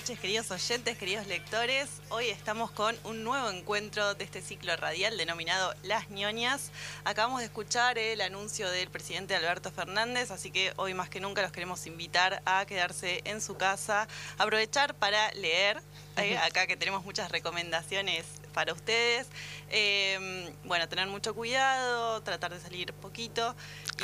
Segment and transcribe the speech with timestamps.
[0.00, 1.90] noches, queridos oyentes, queridos lectores.
[2.08, 6.70] Hoy estamos con un nuevo encuentro de este ciclo radial denominado Las ñoñas.
[7.04, 11.42] Acabamos de escuchar el anuncio del presidente Alberto Fernández, así que hoy más que nunca
[11.42, 14.08] los queremos invitar a quedarse en su casa,
[14.38, 15.82] aprovechar para leer.
[16.16, 19.28] Eh, acá que tenemos muchas recomendaciones para ustedes.
[19.70, 23.54] Eh, bueno, tener mucho cuidado, tratar de salir poquito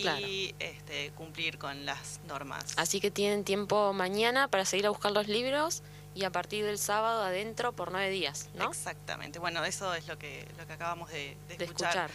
[0.01, 2.75] y este, cumplir con las normas.
[2.77, 5.83] Así que tienen tiempo mañana para seguir a buscar los libros
[6.15, 8.71] y a partir del sábado adentro por nueve días, ¿no?
[8.71, 9.39] Exactamente.
[9.39, 12.11] Bueno, eso es lo que, lo que acabamos de, escuchar.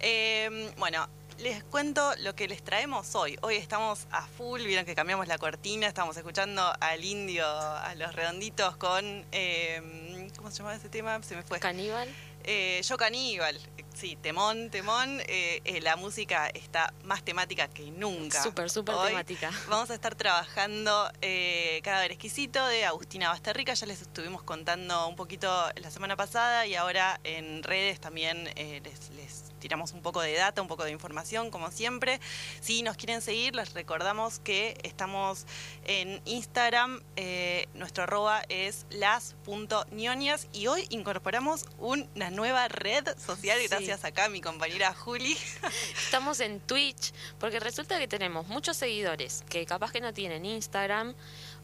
[0.00, 3.38] Eh, bueno, les cuento lo que les traemos hoy.
[3.42, 8.12] Hoy estamos a full, vieron que cambiamos la cortina, estamos escuchando al indio, a los
[8.14, 9.24] redonditos con...
[9.30, 11.22] Eh, ¿Cómo se llama ese tema?
[11.22, 11.58] Se me fue.
[11.60, 12.08] Caníbal.
[12.46, 13.58] Eh, yo caníbal,
[13.94, 15.20] sí, temón, temón.
[15.28, 18.42] Eh, eh, la música está más temática que nunca.
[18.42, 19.50] Súper, súper temática.
[19.68, 23.72] Vamos a estar trabajando eh, Cadáver Exquisito de Agustina Basterrica.
[23.72, 29.10] Ya les estuvimos contando un poquito la semana pasada y ahora en redes también les,
[29.16, 32.20] les tiramos un poco de data, un poco de información, como siempre.
[32.60, 35.46] Si nos quieren seguir, les recordamos que estamos
[35.86, 37.02] en Instagram.
[37.16, 44.28] Eh, nuestro arroba es las.nionias y hoy incorporamos una nueva red social gracias acá a
[44.28, 45.34] mi compañera Juli.
[46.04, 51.14] Estamos en Twitch porque resulta que tenemos muchos seguidores que capaz que no tienen Instagram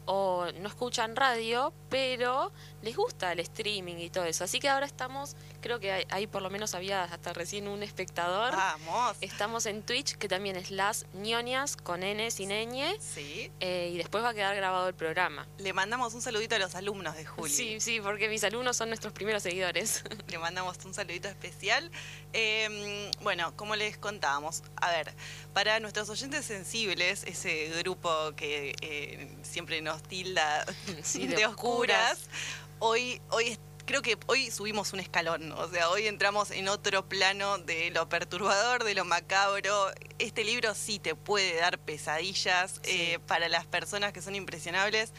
[0.05, 4.43] o no escuchan radio, pero les gusta el streaming y todo eso.
[4.43, 8.55] Así que ahora estamos, creo que ahí por lo menos había hasta recién un espectador.
[8.55, 9.17] Vamos.
[9.21, 12.97] Estamos en Twitch, que también es Las ñoñas con N sin ñ.
[12.99, 13.51] Sí.
[13.59, 15.47] Eh, y después va a quedar grabado el programa.
[15.57, 17.51] Le mandamos un saludito a los alumnos de Juli.
[17.51, 20.03] Sí, sí, porque mis alumnos son nuestros primeros seguidores.
[20.27, 21.89] Le mandamos un saludito especial.
[22.33, 25.13] Em, bueno, como les contábamos, a ver,
[25.53, 30.65] para nuestros oyentes sensibles, ese grupo que eh, siempre nos tilda
[31.13, 32.27] de, oscuras
[32.81, 33.57] hoy, hoy
[33.91, 38.07] creo que hoy subimos un escalón, o sea, hoy entramos en otro plano de lo
[38.07, 39.91] perturbador, de lo macabro.
[40.17, 45.11] Este libro sí te puede dar pesadillas eh, para las personas que son impresionables.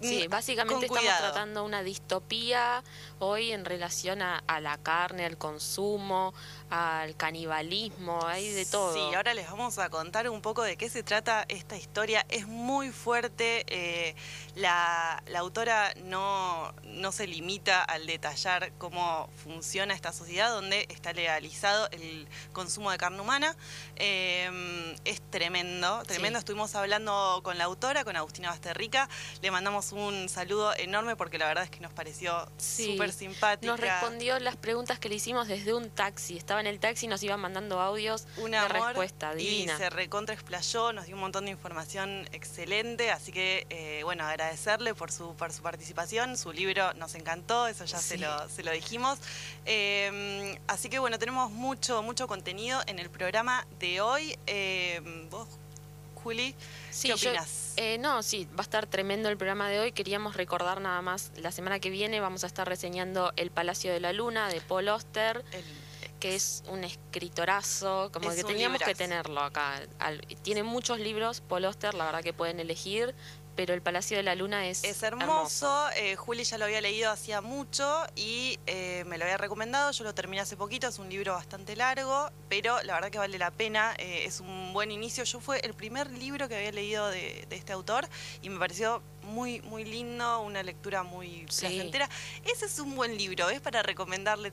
[0.00, 2.82] Sí, mm, básicamente estamos tratando una distopía
[3.18, 6.32] hoy en relación a, la carne, al consumo,
[6.70, 8.94] al canibalismo, hay de todo.
[8.94, 12.24] Sí, ahora les vamos a contar un poco de qué se trata esta historia.
[12.28, 14.14] Es muy fuerte, eh,
[14.54, 21.88] la, autora no, no se limita al detallar cómo funciona esta sociedad donde está legalizado
[21.90, 23.56] el consumo de carne humana.
[23.96, 26.38] Em, es tremendo, tremendo.
[26.38, 29.08] Estuvimos hablando con la autora, con Agustina Basterrica.
[29.42, 33.66] Le mandamos un saludo enorme porque la verdad es que nos pareció súper simpática.
[33.66, 36.36] Nos respondió las preguntas que le hicimos desde un taxi.
[36.36, 39.74] Estaba en el taxi nos iban mandando audios Una de respuesta divina.
[39.74, 43.10] Y se recontra explayó, nos dio un montón de información excelente.
[43.10, 46.36] Así que, eh, bueno, agradecerle por su, por su participación.
[46.36, 49.18] Su libro nos encantó, eso ya se, lo, se lo dijimos.
[49.64, 54.38] Em, así que, bueno, tenemos mucho, mucho contenido en el programa de hoy.
[54.46, 55.48] Em, ¿Vos,
[56.22, 56.54] Juli?
[57.02, 57.72] ¿Qué opinas?
[57.76, 59.92] Eh, no, sí, va a estar tremendo el programa de hoy.
[59.92, 64.00] Queríamos recordar nada más, la semana que viene vamos a estar reseñando El Palacio de
[64.00, 65.44] la Luna de Paul Oster.
[66.20, 69.80] Que es un escritorazo, como que teníamos que tenerlo acá.
[70.42, 73.14] tiene muchos libros, Paul Oster, la verdad que pueden elegir
[73.60, 75.90] pero el Palacio de la Luna es, es hermoso.
[75.94, 79.90] Eh, Juli ya lo había leído hacía mucho y eh, me lo había recomendado.
[79.92, 83.36] Yo lo terminé hace poquito, es un libro bastante largo, pero la verdad que vale
[83.36, 83.94] la pena.
[83.98, 85.24] Eh, es un buen inicio.
[85.24, 88.08] Yo fue el primer libro que había leído de, este autor
[88.40, 92.08] y me pareció muy, muy lindo, una lectura muy placentera.
[92.44, 94.52] Ese es un buen libro, ¿es para recomendarle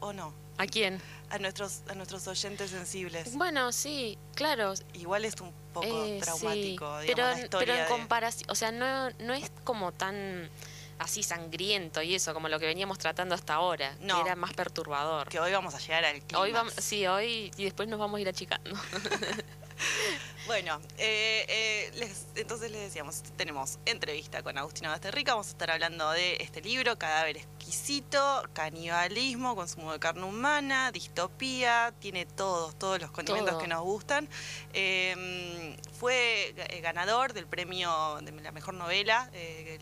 [0.00, 0.32] o no?
[0.58, 1.00] ¿A quién?
[1.30, 3.34] A nuestros, a nuestros oyentes sensibles.
[3.34, 4.74] Bueno, sí, claro.
[4.92, 7.24] Igual es un poco eh, traumático, pero,
[7.58, 10.50] pero en comparación, o sea, no, no es como tan
[10.98, 14.52] así sangriento y eso, como lo que veníamos tratando hasta ahora, no, que era más
[14.52, 15.28] perturbador.
[15.28, 16.40] Que hoy vamos a llegar al clima.
[16.40, 18.70] Hoy vamos, sí, hoy y después nos vamos a ir achicando.
[20.46, 26.10] Bueno, eh, eh, entonces les decíamos, tenemos entrevista con Agustina Basterrica, vamos a estar hablando
[26.10, 33.12] de este libro, Cadáver exquisito, canibalismo, consumo de carne humana, distopía, tiene todos, todos los
[33.12, 34.28] condimentos que nos gustan.
[34.72, 39.78] Em, fue eh, ganador del premio de la mejor novela de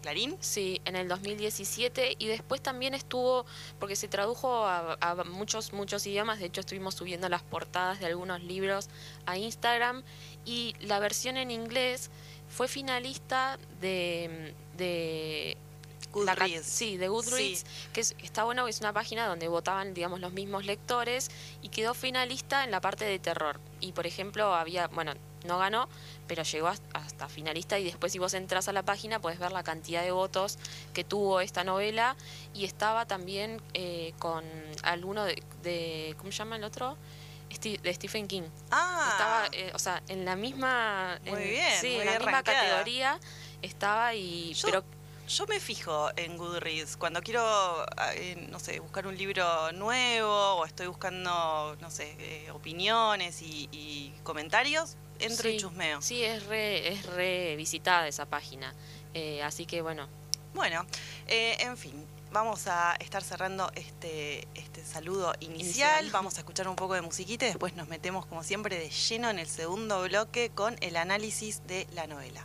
[0.00, 0.36] Clarín.
[0.40, 3.46] Sí, en el 2017 y después también estuvo,
[3.80, 8.06] porque se tradujo a, a muchos, muchos idiomas, de hecho estuvimos subiendo las portadas de
[8.06, 8.88] algunos libros
[9.26, 10.03] a Instagram
[10.44, 12.10] y la versión en inglés
[12.48, 15.56] fue finalista de, de
[16.12, 16.66] Goodreads.
[16.66, 21.30] sí, de Goodreads, que está bueno, es una página donde votaban, digamos, los mismos lectores
[21.62, 23.60] y quedó finalista en la parte de terror.
[23.80, 25.14] Y por ejemplo, había, bueno,
[25.44, 25.88] no ganó,
[26.26, 29.62] pero llegó hasta finalista y después si vos entras a la página puedes ver la
[29.62, 30.58] cantidad de votos
[30.94, 32.16] que tuvo esta novela
[32.54, 34.44] y estaba también eh, con
[34.82, 36.96] alguno de, ¿cómo se llama el otro?
[37.60, 38.42] De Stephen King.
[38.70, 39.08] Ah.
[39.12, 43.18] Estaba, eh, o sea, en la misma, muy bien, sí, en la misma categoría
[43.62, 44.84] estaba y, pero
[45.26, 50.66] yo me fijo en Goodreads cuando quiero, eh, no sé, buscar un libro nuevo o
[50.66, 56.02] estoy buscando, no sé, eh, opiniones y, comentarios, entro y chusmeo.
[56.02, 58.74] Sí, es re, es re visitada esa página.
[59.14, 60.08] Eh, así que bueno.
[60.54, 60.86] Bueno,
[61.26, 66.10] en fin, vamos a estar cerrando este, este saludo inicial.
[66.10, 69.30] Vamos a escuchar un poco de musiquita y después nos metemos, como siempre, de lleno
[69.30, 72.44] en el segundo bloque con el análisis de la novela.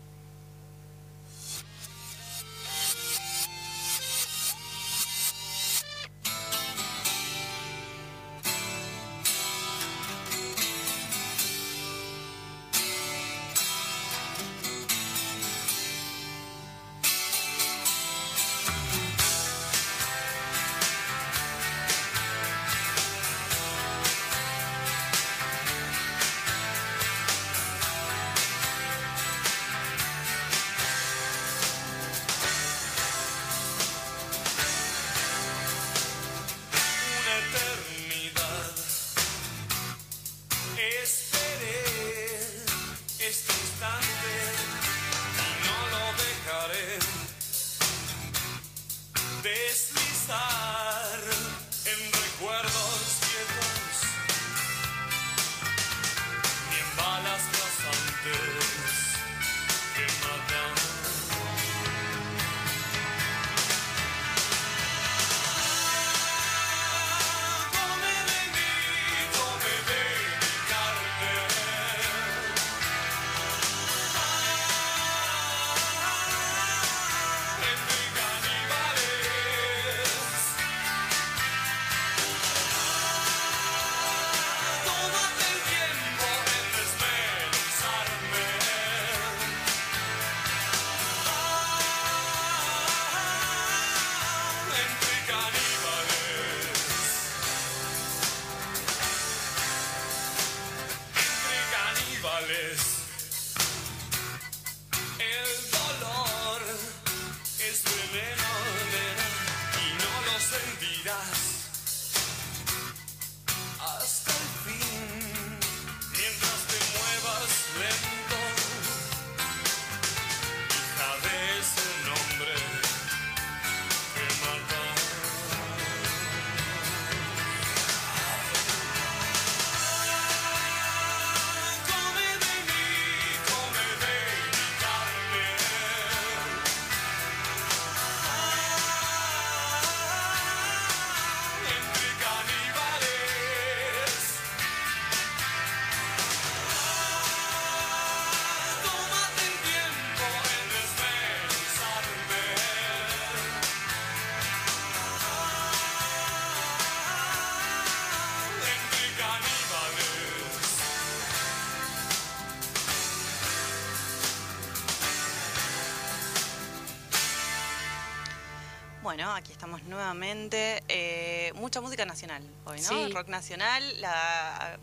[169.09, 170.83] Bueno, aquí estamos nuevamente.
[170.87, 173.09] Eh, mucha música nacional hoy, ¿no?
[173.09, 173.83] Rock nacional.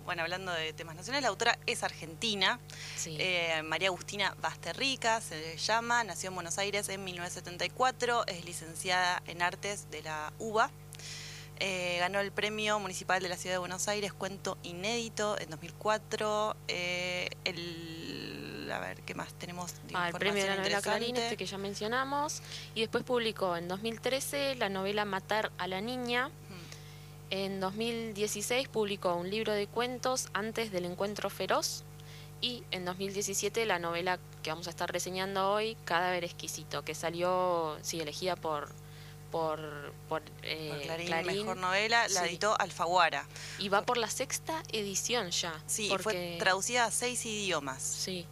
[0.05, 2.59] bueno, hablando de temas nacionales, la autora es argentina.
[3.07, 6.03] Eh, María Agustina Basterrica se llama.
[6.03, 8.27] Nació en Buenos Aires en 1974.
[8.27, 10.73] Es licenciada en artes de la UBA.
[11.61, 16.57] Eh, ganó el premio municipal de la ciudad de Buenos Aires, cuento inédito, en 2004.
[16.67, 18.26] el
[18.71, 19.75] a ver, ¿qué más tenemos?
[19.95, 22.43] Ah, el premio de la novela Clarín, este que ya mencionamos.
[22.75, 26.31] Y después publicó en 2013 la novela Matar a la Niña.
[27.31, 31.85] En 2016 publicó un libro de cuentos antes del encuentro feroz.
[32.41, 37.79] Y en 2017 la novela que vamos a estar reseñando hoy, Cadáver Exquisito, que salió,
[37.83, 38.69] sí, elegida por
[39.31, 43.27] por, por, eh, Clarín, mejor novela, la editó Alfaguara.
[43.59, 45.61] Y va por la sexta edición ya.
[45.67, 47.83] Sí, fue traducida a seis idiomas.
[47.83, 48.27] Sí.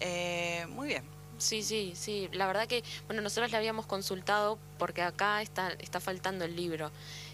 [0.00, 1.04] Eh, muy bien.
[1.38, 2.28] Sí, sí, sí.
[2.32, 6.90] La verdad que, bueno, nosotros le habíamos consultado porque acá está, está faltando el libro.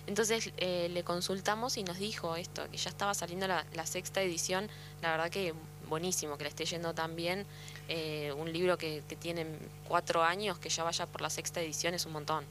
[0.06, 4.68] Entonces eh, le consultamos y nos dijo esto, que ya estaba saliendo la, sexta edición.
[5.02, 5.54] La verdad que
[5.88, 7.46] buenísimo que le esté yendo tan bien.
[7.88, 9.46] Eh, un libro que, que, tiene
[9.86, 12.44] cuatro años, que ya vaya por la sexta edición, es un montón.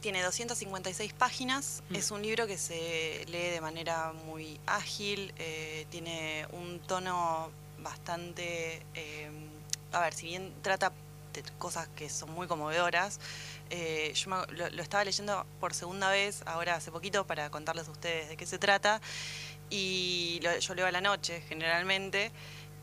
[0.00, 1.96] tiene 256 páginas, mm.
[1.96, 5.34] es un libro que se lee de manera muy ágil,
[5.90, 7.50] tiene un tono
[7.84, 9.30] bastante, eh,
[9.92, 10.92] a ver, si bien trata
[11.32, 13.20] de cosas que son muy conmovedoras,
[13.70, 18.28] eh, yo lo, estaba leyendo por segunda vez, ahora hace poquito, para contarles a ustedes
[18.28, 19.00] de qué se trata,
[19.70, 22.32] y yo leo a la noche generalmente,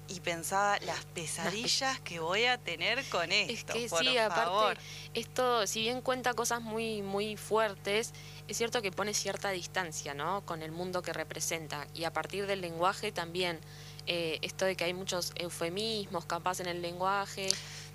[0.08, 3.54] y pensaba las pesadillas que voy a tener con esto.
[3.54, 4.82] Es que sí, aparte,
[5.14, 8.14] esto, si bien cuenta cosas muy, muy fuertes,
[8.48, 10.42] es cierto que pone cierta distancia, ¿no?
[10.46, 11.88] Con el mundo que representa.
[11.94, 13.62] Y a partir del lenguaje también,
[14.08, 17.50] eh, esto de que hay muchos eufemismos capaz en el lenguaje.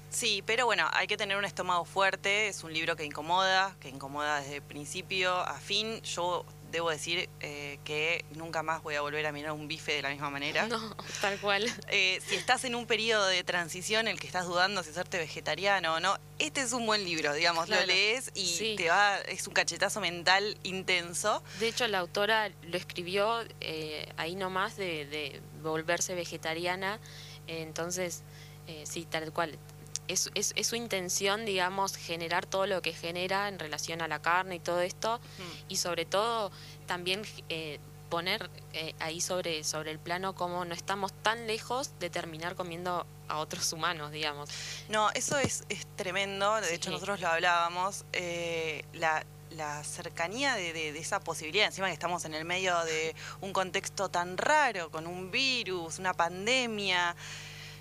[0.08, 3.88] Sí, pero bueno, hay que tener un estómago fuerte, es un libro que incomoda, que
[3.88, 6.00] incomoda desde principio a fin.
[6.02, 10.02] Yo debo decir eh, que nunca más voy a volver a mirar un bife de
[10.02, 10.68] la misma manera.
[10.76, 11.64] No, tal cual.
[11.88, 15.16] Eh, si estás en un periodo de transición en el que estás dudando si hacerte
[15.18, 19.46] vegetariano o no, este es un buen libro, digamos, lo lees y te va, es
[19.46, 21.42] un cachetazo mental intenso.
[21.60, 26.98] De hecho, la autora lo escribió eh, ahí nomás de, de volverse vegetariana,
[27.46, 28.22] entonces,
[28.84, 29.58] sí, tal cual.
[30.08, 34.22] Es, es, es, su intención, digamos, generar todo lo que genera en relación a la
[34.22, 35.20] carne y todo esto,
[35.68, 36.50] y sobre todo
[36.86, 42.08] también eh, poner eh, ahí sobre, sobre el plano como no estamos tan lejos de
[42.08, 44.48] terminar comiendo a otros humanos, digamos.
[44.88, 49.24] No, eso es, es tremendo, de hecho nosotros lo hablábamos, eh, la,
[49.56, 54.08] la cercanía de, de, esa posibilidad, encima que estamos en el medio de un contexto
[54.08, 57.16] tan raro, con un virus, una pandemia,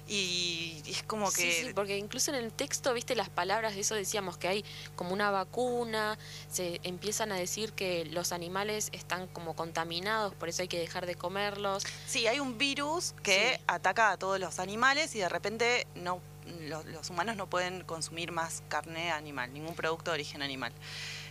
[0.07, 1.51] y, es como que...
[1.51, 4.65] Sí, porque incluso en el texto, viste, las palabras de eso decíamos que hay
[4.95, 6.17] como una vacuna,
[6.51, 11.05] se empiezan a decir que los animales están como contaminados, por eso hay que dejar
[11.05, 11.83] de comerlos.
[12.05, 16.21] Sí, hay un virus que ataca a todos los animales y de repente no
[16.67, 20.71] los humanos no pueden consumir más carne animal, ningún producto de origen animal.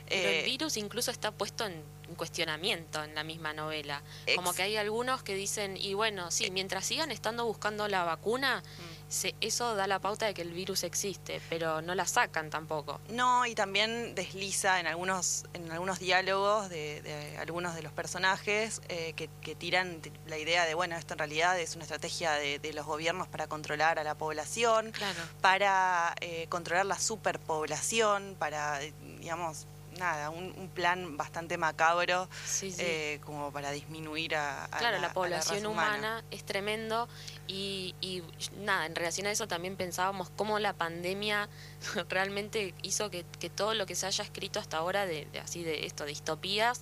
[0.08, 1.82] Pero el eh, virus incluso está puesto en,
[2.16, 4.02] cuestionamiento en la misma novela.
[4.36, 8.62] Como que hay algunos que dicen, y bueno, sí, mientras sigan estando buscando la vacuna,
[8.62, 9.26] mm.
[9.40, 13.00] eso da la pauta de que el virus existe, pero no la sacan tampoco.
[13.08, 19.14] No, y también desliza en algunos, en algunos diálogos de, algunos de los personajes eh,
[19.14, 23.28] que, tiran la idea de, bueno, esto en realidad es una estrategia de, los gobiernos
[23.28, 24.92] para controlar a la población,
[25.40, 28.80] para eh, controlar la superpoblación, para,
[29.20, 29.66] digamos,
[29.98, 32.28] nada, un, plan bastante macabro
[32.62, 36.24] eh, como para disminuir a, claro, la, población humana.
[36.30, 37.08] es tremendo
[37.46, 38.22] y, y,
[38.58, 41.48] nada, en relación a eso también pensábamos cómo la pandemia
[42.08, 43.24] realmente hizo que,
[43.54, 46.80] todo lo que se haya escrito hasta ahora de, así de esto, distopías,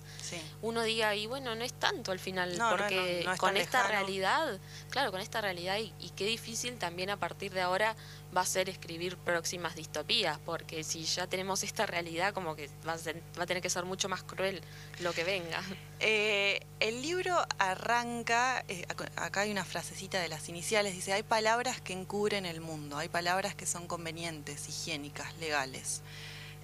[0.61, 5.21] uno diga, y bueno, no es tanto al final, porque con esta realidad, claro, con
[5.21, 7.95] esta realidad y, y qué difícil también a partir de ahora
[8.35, 12.93] va a ser escribir próximas distopías, porque si ya tenemos esta realidad, como que va
[12.93, 14.61] a, tener que ser mucho más cruel
[14.99, 15.61] lo que venga.
[16.05, 18.85] Eh, el libro arranca, eh,
[19.15, 23.07] acá hay una frasecita de las iniciales, dice, hay palabras que encubren el mundo, hay
[23.07, 26.01] palabras que son convenientes, higiénicas, legales.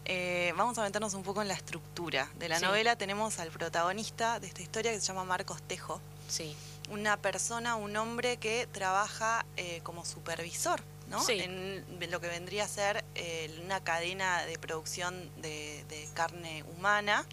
[0.04, 2.98] Eh, vamos a meternos un poco en la estructura de la novela.
[2.98, 6.02] Tenemos al protagonista de esta historia que se llama Marcos Tejo.
[6.28, 6.54] Sí.
[6.90, 9.46] Una persona, un hombre que trabaja
[9.84, 16.64] como supervisor en lo que vendría a ser eh, una cadena de producción de, carne
[16.64, 17.26] humana.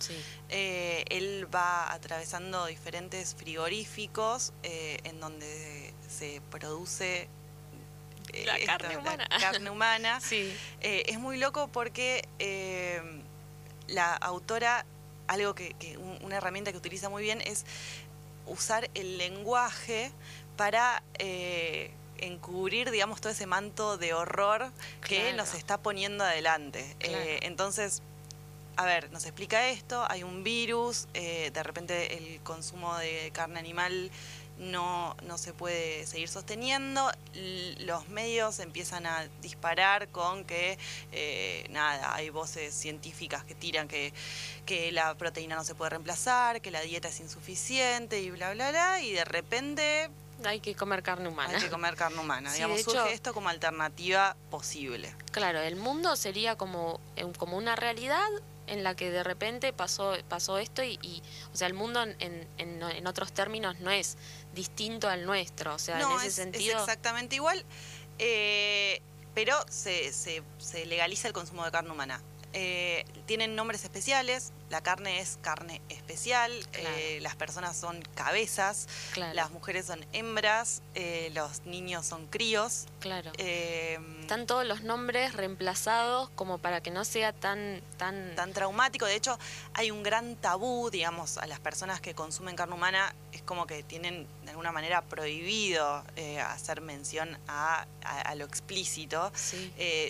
[0.49, 7.29] Eh, él va atravesando diferentes frigoríficos eh, en donde se produce
[8.45, 9.27] la carne humana.
[9.41, 10.21] carne humana.
[10.81, 12.29] es muy loco porque
[13.89, 14.85] la autora,
[15.27, 15.75] algo que,
[16.23, 17.65] una herramienta que utiliza muy bien es
[18.47, 20.13] usar el lenguaje
[20.57, 21.03] para
[22.19, 24.71] encubrir, digamos, todo ese manto de horror
[25.07, 26.97] que nos está poniendo adelante.
[27.01, 28.03] Eh, entonces,
[28.77, 33.59] a ver, nos explica esto, hay un virus, eh, de repente el consumo de carne
[33.59, 34.11] animal
[34.59, 37.11] no, no se puede seguir sosteniendo,
[37.79, 40.79] los medios empiezan a disparar con que,
[41.13, 44.13] eh, nada, hay voces científicas que tiran que,
[44.65, 48.71] que la proteína no se puede reemplazar, que la dieta es insuficiente y bla, bla,
[48.71, 50.11] bla, y de repente
[50.45, 51.57] hay que comer carne humana.
[51.57, 52.53] Hay que comer carne humana.
[52.55, 55.15] Digamos, surge esto como alternativa posible.
[55.33, 57.01] Claro, el mundo sería como,
[57.39, 58.29] como una realidad
[58.67, 63.07] en la que de repente pasó, pasó esto y, o sea, el mundo en, en,
[63.07, 64.17] otros términos no es
[64.55, 66.77] distinto al nuestro, o sea, en ese sentido...
[66.77, 67.65] Es exactamente igual,
[68.19, 69.01] eh,
[69.35, 72.21] pero se, se, se legaliza el consumo de carne humana.
[72.53, 78.89] Eh, tienen nombres especiales, la carne es carne especial, eh, las personas son cabezas,
[79.35, 82.87] las mujeres son hembras, eh, los niños son críos.
[83.07, 83.33] Claro.
[83.39, 88.35] Eh, Están todos los nombres reemplazados como para que no sea tan, tan...
[88.35, 89.07] Tan traumático.
[89.07, 89.39] De hecho,
[89.75, 93.83] hay un gran tabú, digamos, a las personas que consumen carne humana, es como que
[93.83, 96.05] tienen de alguna manera prohibido
[96.47, 97.87] hacer mención a,
[98.37, 99.33] lo explícito.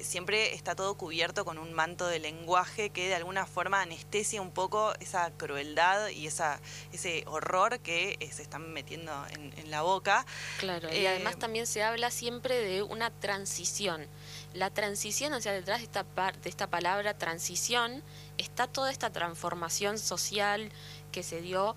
[0.03, 4.51] siempre está todo cubierto con un manto de lenguaje que de alguna forma anestesia un
[4.51, 6.61] poco esa crueldad y esa,
[6.93, 10.25] ese horror que eh, se están metiendo en, la boca.
[10.61, 14.07] Claro, y además eh, también se habla siempre de una transición.
[14.55, 16.05] La transición, o sea, detrás de esta,
[16.43, 18.03] de esta palabra transición
[18.39, 20.71] está toda esta transformación social
[21.13, 21.77] que se dio.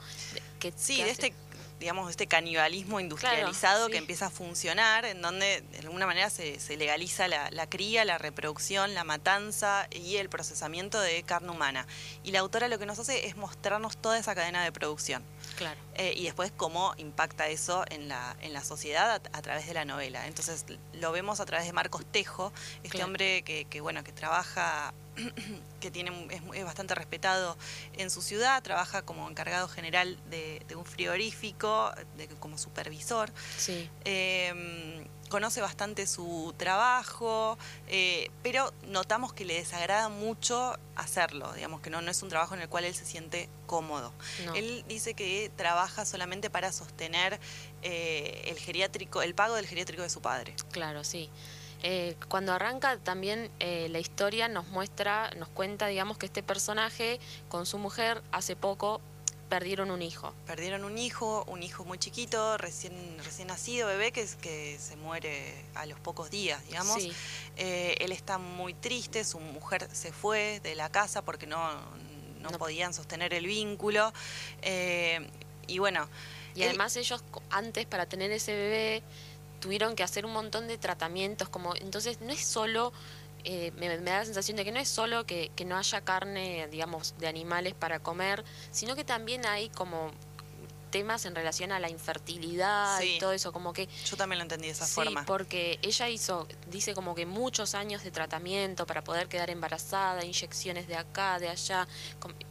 [0.60, 1.34] Que, sí, de este
[1.80, 7.28] digamos, este canibalismo industrializado que empieza a funcionar, en donde de alguna manera se, legaliza
[7.28, 11.88] la, cría, la reproducción, la matanza y el procesamiento de carne humana.
[12.24, 15.24] Y la autora lo que nos hace es mostrarnos toda esa cadena de producción.
[15.58, 15.80] Claro.
[15.96, 19.86] Eh, y después cómo impacta eso en la, en la sociedad a, través de la
[19.86, 20.28] novela.
[20.28, 22.54] Entonces lo vemos a través de Marcos Tejo,
[22.84, 24.94] este hombre que, que, bueno, que trabaja
[25.80, 26.12] que tiene,
[26.54, 27.58] es, bastante respetado
[27.94, 31.92] en su ciudad, trabaja como encargado general de, un frigorífico,
[32.40, 33.32] como supervisor.
[34.04, 34.99] Em,
[35.30, 37.58] conoce bastante su trabajo,
[37.88, 42.56] eh, pero notamos que le desagrada mucho hacerlo, digamos que no, no es un trabajo
[42.56, 44.12] en el cual él se siente cómodo.
[44.56, 47.40] Él dice que trabaja solamente para sostener
[47.82, 50.56] eh, el geriátrico, el pago del geriátrico de su padre.
[50.72, 51.30] Claro, sí.
[51.82, 57.20] Eh, cuando arranca también eh, la historia nos muestra, nos cuenta, digamos, que este personaje
[57.48, 59.00] con su mujer hace poco
[59.50, 60.34] perdieron un hijo.
[60.46, 65.54] Perdieron un hijo, un hijo muy chiquito, recién, recién nacido, bebé, que, que se muere
[65.76, 66.98] a los pocos días, digamos.
[67.58, 71.72] Eh, él está muy triste, su mujer se fue de la casa porque no,
[72.42, 74.14] no, podían sostener el vínculo.
[75.68, 76.08] y bueno.
[76.56, 79.04] Y además ellos antes para tener ese bebé
[79.60, 82.94] tuvieron que hacer un montón de tratamientos, como entonces no es solo,
[83.44, 86.68] eh, me, da la sensación de que no es solo que, que, no haya carne,
[86.72, 90.12] digamos, de animales para comer, sino que también hay como
[90.90, 93.88] temas en relación a la infertilidad y todo eso, como que...
[94.06, 95.26] Yo también lo entendí de esa forma.
[95.26, 100.88] porque ella hizo, dice como que muchos años de tratamiento para poder quedar embarazada, inyecciones
[100.88, 101.88] de acá, de allá,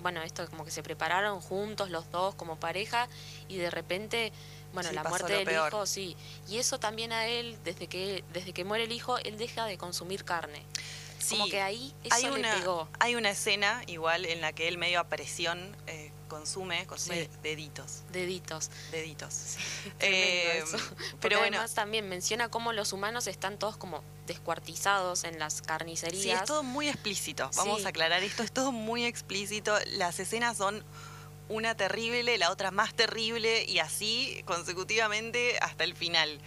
[0.01, 3.09] bueno, esto como que se prepararon juntos los dos como pareja
[3.49, 4.33] y de repente
[4.73, 6.17] bueno, la muerte del hijo, sí.
[6.49, 9.79] Y eso también a él, desde que, desde que muere el hijo, él deja de
[9.79, 10.65] consumir carne.
[11.19, 12.89] Sí, Como que ahí eso hay una, le pegó.
[13.01, 18.03] Hay una escena igual en la que él medio a presión eh, consume, consume deditos.
[18.13, 18.71] Deditos.
[18.93, 19.35] Deditos.
[19.35, 19.59] Sí,
[20.01, 20.63] eh,
[21.21, 21.57] Pero bueno.
[21.57, 26.23] Además también menciona cómo los humanos están todos como descuartizados en las carnicerías.
[26.23, 27.51] Sí, es todo muy explícito.
[27.57, 29.77] Vamos a aclarar esto, es todo muy explícito.
[29.87, 30.85] Las escenas son
[31.49, 36.41] una terrible, la otra más terrible y así consecutivamente hasta el final.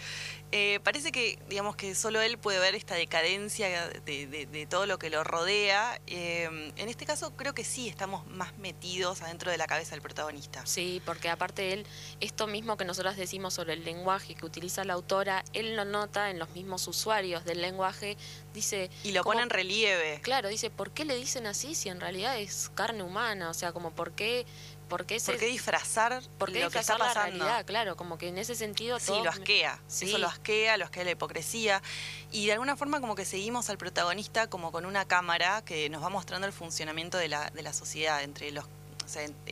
[0.54, 5.10] Eh, parece que, digamos, que solo él puede ver esta decadencia de, todo lo que
[5.10, 6.00] lo rodea.
[6.08, 10.02] Eh, en este caso, creo que sí estamos más metidos adentro de la cabeza del
[10.02, 10.66] protagonista.
[10.66, 11.88] Sí, porque aparte él,
[12.20, 16.30] esto mismo que nosotros decimos sobre el lenguaje que utiliza la autora, él lo nota
[16.30, 18.18] en los mismos usuarios del lenguaje,
[18.54, 18.90] dice...
[19.04, 20.20] Y lo pone en relieve.
[20.22, 23.50] Claro, dice, ¿por qué le dicen así si en realidad es carne humana?
[23.50, 24.46] O sea, como, ¿por qué
[24.92, 27.40] ¿Por qué, disfrazar ¿por qué lo que está pasando?
[27.40, 27.66] la realidad?
[27.66, 29.80] Claro, como que en ese sentido Sí, lo asquea.
[29.90, 31.82] Eso lo asquea, lo asquea la hipocresía.
[32.30, 36.04] Y de alguna forma como que seguimos al protagonista como con una cámara que nos
[36.04, 38.66] va mostrando el funcionamiento de la, de la sociedad, entre los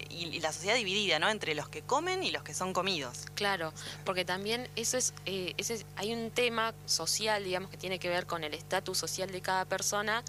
[0.10, 1.30] y, la sociedad dividida, ¿no?
[1.30, 3.26] Entre los que comen y los que son comidos.
[3.36, 3.74] Claro,
[4.06, 8.26] porque también eso es, eh, ese hay un tema social, digamos, que tiene que ver
[8.26, 10.24] con el estatus social de cada persona,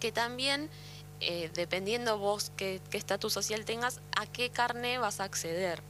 [0.00, 0.68] que también
[1.20, 5.82] eh, dependiendo vos qué estatus social tengas, a qué carne vas a acceder.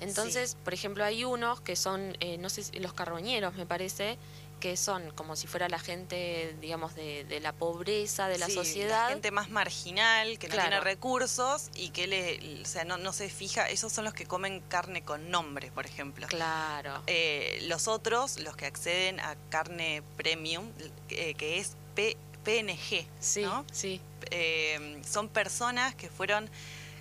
[0.00, 4.18] Entonces, por ejemplo, hay unos que son, eh, no sé, los carroñeros me parece,
[4.60, 9.04] que son como si fuera la gente, digamos, de, la pobreza, de la sociedad.
[9.04, 13.12] La gente más marginal, que no tiene recursos y que le, o sea, no, no,
[13.12, 16.26] se fija, esos son los que comen carne con nombre, por ejemplo.
[16.28, 17.02] Claro.
[17.06, 20.72] Eh, los otros, los que acceden a carne premium,
[21.08, 22.16] que es P
[22.46, 24.00] PNG, sí, Sí.
[24.30, 26.48] Eh, son personas que fueron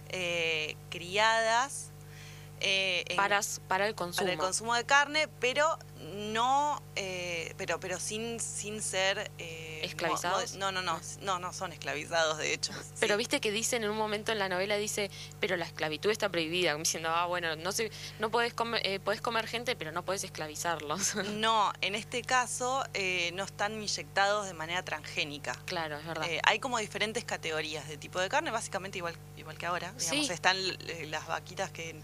[0.10, 1.92] eh, criadas
[2.62, 4.24] eh, para, para el consumo.
[4.26, 5.78] Para el consumo de carne, pero
[6.16, 6.82] no,
[7.58, 9.30] pero, pero sin, sin ser
[9.96, 10.56] ¿Esclavizados?
[10.56, 12.74] No, no, no, no, no son esclavizados, de hecho.
[13.00, 16.30] Pero viste que dice en un momento en la novela, dice, pero la esclavitud está
[16.30, 20.04] prohibida, diciendo, ah, bueno, no sé, no puedes comer, eh, puedes comer gente, pero no
[20.04, 21.16] puedes esclavizarlos.
[21.46, 25.54] No, en este caso eh, no están inyectados de manera transgénica.
[25.66, 26.28] Claro, es verdad.
[26.30, 29.94] Eh, hay como diferentes categorías de tipo de carne, básicamente igual, igual que ahora.
[29.94, 30.58] Digamos, están
[31.10, 31.96] las vaquitas que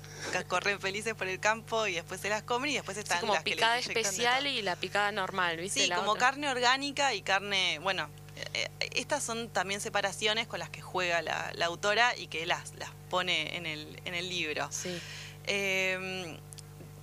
[0.48, 3.44] corren felices por el campo y después se las comen y después están como las
[3.44, 5.86] picada especial y la picada normal, ¿viste?
[5.86, 8.10] Sí, como carne orgánica y carne, bueno,
[8.54, 12.92] eh, estas son también separaciones con las que juega la, autora y que las, las
[13.10, 14.68] pone en el, en el libro.
[14.72, 15.00] Sí.
[15.46, 16.38] Em,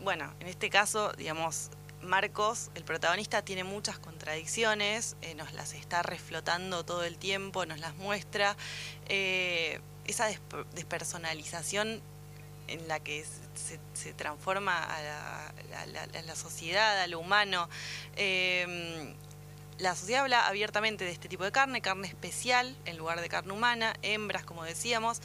[0.02, 1.70] bueno, en este caso, digamos,
[2.02, 7.80] Marcos, el protagonista, tiene muchas contradicciones, eh, nos las está reflotando todo el tiempo, nos
[7.80, 8.56] las muestra.
[9.08, 10.28] Eh, esa
[10.74, 12.00] despersonalización
[12.68, 13.24] en la que
[13.94, 17.68] se, transforma a la, sociedad, a lo humano.
[18.16, 19.14] Em,
[19.78, 23.52] la sociedad habla abiertamente de este tipo de carne, carne especial en lugar de carne
[23.52, 25.20] humana, hembras, como decíamos.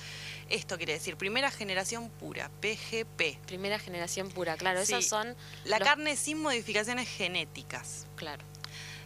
[0.49, 3.39] Esto quiere decir primera generación pura, PGP.
[3.47, 5.35] Primera generación pura, claro, esas son...
[5.65, 8.05] La carne sin modificaciones genéticas.
[8.15, 8.43] Claro.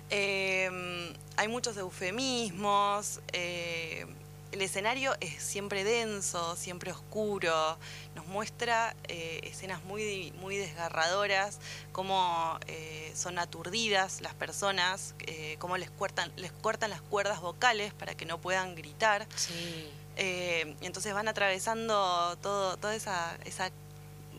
[0.10, 3.21] Em, hay muchos eufemismos.
[3.33, 4.05] Eh,
[4.51, 7.77] el escenario es siempre denso, siempre oscuro,
[8.15, 11.60] nos muestra eh, escenas muy, muy desgarradoras,
[11.91, 17.93] cómo eh, son aturdidas las personas, eh, cómo les cortan, les cortan las cuerdas vocales
[17.93, 19.27] para que no puedan gritar.
[19.36, 19.89] Sí.
[20.15, 23.69] entonces van atravesando todo, toda esa, esa,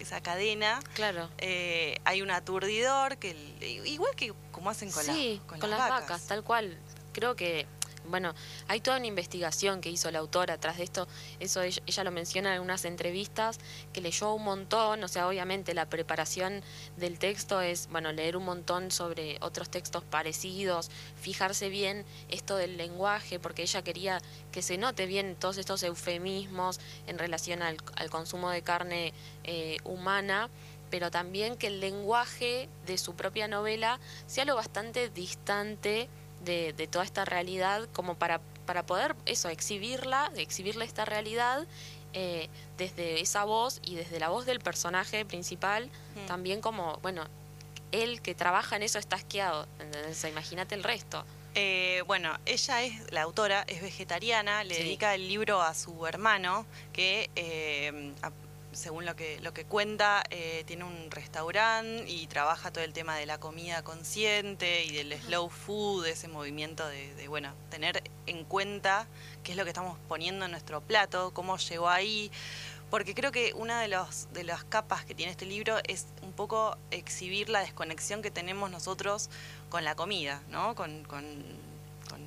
[0.00, 0.80] esa cadena.
[0.94, 1.28] Claro.
[2.04, 3.36] hay un aturdidor que
[3.84, 6.78] igual que como hacen con, con, las, vacas, tal cual.
[7.12, 7.66] Creo que
[8.08, 8.34] bueno,
[8.66, 11.06] hay toda una investigación que hizo la autora atrás de esto,
[11.40, 13.58] eso ella, lo menciona en algunas entrevistas,
[13.92, 16.62] que leyó un montón, o sea, obviamente la preparación
[16.96, 20.90] del texto es, bueno, leer un montón sobre otros textos parecidos,
[21.20, 24.20] fijarse bien esto del lenguaje, porque ella quería
[24.52, 27.78] que se note bien todos estos eufemismos en relación al,
[28.10, 29.12] consumo de carne
[29.44, 30.48] eh, humana
[30.90, 36.08] pero también que el lenguaje de su propia novela sea lo bastante distante
[36.48, 41.66] de, toda esta realidad como para, para poder eso, exhibirla, exhibirle esta realidad
[42.14, 45.90] eh, desde esa voz y desde la voz del personaje principal,
[46.26, 47.24] también como, bueno,
[47.92, 49.66] él que trabaja en eso está asqueado,
[50.28, 51.24] imagínate el resto.
[51.54, 56.66] Eh, bueno, ella es, la autora, es vegetariana, le dedica el libro a su hermano,
[56.92, 58.12] que eh,
[58.78, 63.16] según lo que, lo que cuenta, eh, tiene un restaurante y trabaja todo el tema
[63.16, 69.08] de la comida consciente y del slow food, ese movimiento de, bueno, tener en cuenta
[69.42, 72.30] qué es lo que estamos poniendo en nuestro plato, cómo llegó ahí.
[72.88, 76.32] Porque creo que una de, los, de las capas que tiene este libro es un
[76.32, 79.28] poco exhibir la desconexión que tenemos nosotros
[79.68, 80.74] con la comida, ¿no?
[80.74, 81.04] con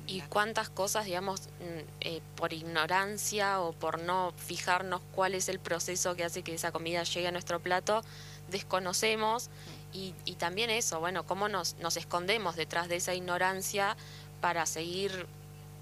[0.06, 5.58] y cuántas cosas, digamos, mm, eh, por ignorancia o por no fijarnos cuál es el
[5.58, 8.02] proceso que hace que esa comida llegue a nuestro plato,
[8.50, 9.50] desconocemos.
[9.92, 13.96] Y, y también eso, bueno, cómo nos, nos escondemos detrás de esa ignorancia
[14.40, 15.26] para seguir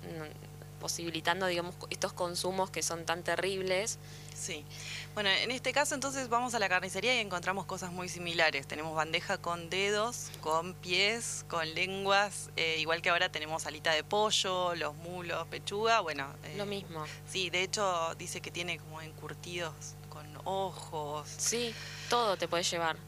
[0.03, 3.99] mm, posibilitando, digamos, estos consumos que son tan terribles.
[4.41, 4.65] Sí.
[5.13, 8.67] Bueno, en este caso entonces vamos a la carnicería y encontramos cosas muy similares.
[8.67, 14.03] Tenemos bandeja con dedos, con pies, con lenguas, eh, igual que ahora tenemos alita de
[14.03, 16.27] pollo, los mulos, pechuga, bueno.
[16.45, 17.05] Eh, Lo mismo.
[17.29, 19.75] Sí, de hecho dice que tiene como encurtidos
[20.09, 21.29] con ojos.
[21.37, 21.75] Sí,
[22.09, 22.97] todo te puede llevar.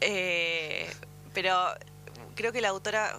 [0.00, 0.92] Eh,
[1.32, 1.72] pero
[2.34, 3.16] creo que la autora...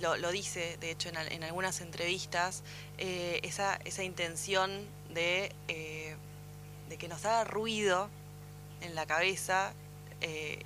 [0.00, 2.62] Lo, dice, de hecho, en, algunas entrevistas,
[2.96, 5.52] esa, esa intención de
[6.90, 8.10] de que nos haga ruido
[8.82, 9.72] en la cabeza
[10.20, 10.58] eh,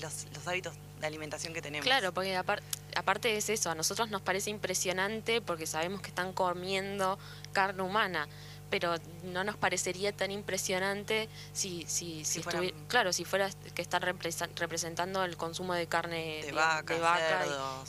[0.00, 1.84] los, hábitos de alimentación que tenemos.
[1.84, 2.36] Claro, porque
[2.94, 7.18] aparte es eso, a nosotros nos parece impresionante porque sabemos que están comiendo
[7.52, 8.28] carne humana,
[8.70, 12.42] pero no nos parecería tan impresionante si, si, si,
[12.88, 16.94] claro, si fuera que están representando el consumo de carne de, vaca,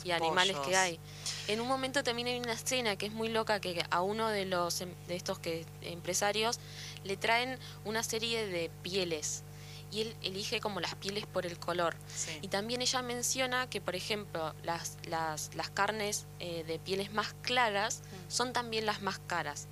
[0.04, 1.00] y, animales que hay.
[1.48, 4.44] En un momento también hay una escena que es muy loca que a uno de
[4.44, 6.60] los em, de estos que empresarios
[7.04, 9.42] le traen una serie de pieles
[9.90, 11.96] y él elige como las pieles por el color.
[12.42, 17.34] Y también ella menciona que, por ejemplo, las, las, las carnes eh, de pieles más
[17.42, 18.30] claras mm.
[18.30, 19.66] son también las más caras.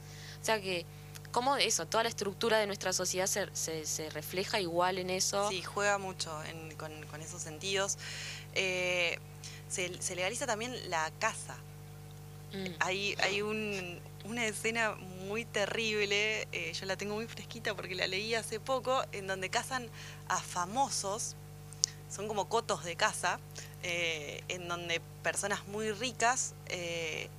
[0.46, 0.86] Sea que,
[1.32, 3.48] como eso, toda la estructura de nuestra sociedad se,
[3.84, 5.48] se, refleja igual en eso.
[5.48, 6.30] Sí, juega mucho
[6.76, 7.98] con, esos sentidos.
[8.54, 9.18] Eh,
[9.68, 11.56] se, se, legaliza también la caza.
[12.52, 12.74] Mm.
[12.78, 14.94] Hay, hay un, una escena
[15.26, 19.50] muy terrible, eh, yo la tengo muy fresquita porque la leí hace poco, en donde
[19.50, 19.88] cazan
[20.28, 21.34] a famosos,
[22.08, 23.40] son como cotos de caza,
[23.82, 27.30] eh, en donde personas muy ricas eh,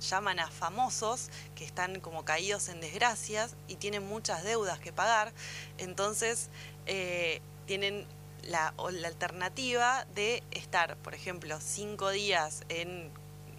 [0.00, 5.32] llaman a famosos que están como caídos en desgracias y tienen muchas deudas que pagar.
[5.78, 6.48] Entonces
[6.86, 8.06] eh, tienen
[8.42, 13.10] la, la alternativa de estar, por ejemplo, cinco días en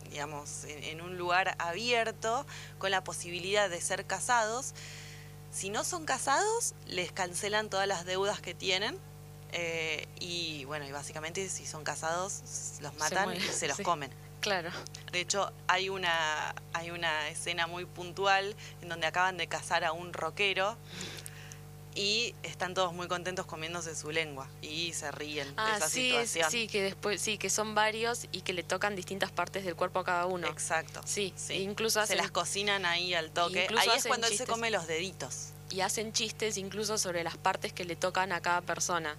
[0.09, 2.45] digamos, en, un lugar abierto,
[2.77, 4.73] con la posibilidad de ser casados.
[5.51, 8.97] Si no son casados, les cancelan todas las deudas que tienen.
[9.51, 14.11] Eh, y bueno, y básicamente si son casados, los matan y se los comen.
[14.47, 14.71] Claro.
[15.11, 19.91] De hecho, hay una, hay una escena muy puntual en donde acaban de casar a
[19.91, 20.77] un rockero
[21.95, 26.11] y están todos muy contentos comiéndose su lengua y se ríen de ah, esa sí,
[26.11, 26.51] situación.
[26.51, 29.99] sí, que después sí, que son varios y que le tocan distintas partes del cuerpo
[29.99, 30.47] a cada uno.
[30.47, 31.01] Exacto.
[31.05, 31.55] Sí, sí.
[31.55, 33.67] incluso se las cocinan ahí al toque.
[33.77, 35.53] Ahí es cuando él se come los deditos.
[35.71, 39.17] Y hacen chistes incluso sobre las partes que le tocan a cada persona.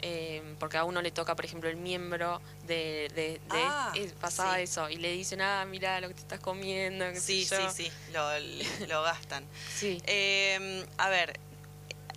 [0.00, 3.10] Eh, porque a uno le toca, por ejemplo, el miembro de...
[3.14, 7.04] de, ah, pasaba eso, y le dicen, ah, mira lo que te estás comiendo.
[7.14, 8.38] sí, sí, sí, lo,
[8.86, 9.44] lo gastan.
[9.74, 10.00] sí.
[10.06, 11.38] Eh, a ver,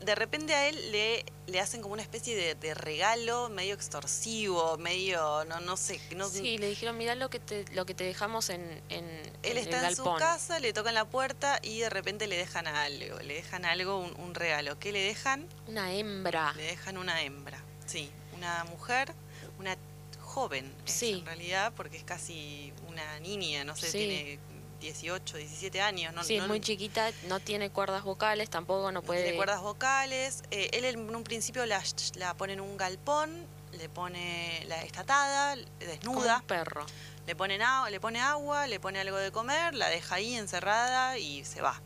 [0.04, 5.46] de repente a él le, le hacen como una especie de, regalo medio extorsivo, medio,
[5.46, 6.00] no, no sé.
[6.15, 9.06] No, sí, le dijeron, mira lo que te, lo que te dejamos en, en
[9.44, 13.20] Él está en su casa, le tocan la puerta y de repente le dejan algo,
[13.20, 14.80] le dejan algo, un, regalo.
[14.80, 15.48] ¿Qué le dejan?
[15.67, 16.54] Una hembra.
[16.56, 18.10] Le dejan una hembra, sí.
[18.36, 19.13] Una mujer,
[19.60, 19.77] una
[20.21, 24.39] joven, en realidad, porque es casi una niña, no sé, tiene
[24.80, 26.13] 18, 17 años.
[26.13, 29.23] No, sí, es muy chiquita, no tiene cuerdas vocales, tampoco no puede...
[29.23, 30.43] tiene cuerdas vocales.
[30.51, 31.84] Eh, él en un principio la,
[32.15, 36.38] la pone en un galpón, le pone la estatada, desnuda.
[36.38, 36.86] un perro.
[37.27, 41.45] Le, ponen le pone agua, le pone algo de comer, la deja ahí encerrada y
[41.45, 41.80] se va.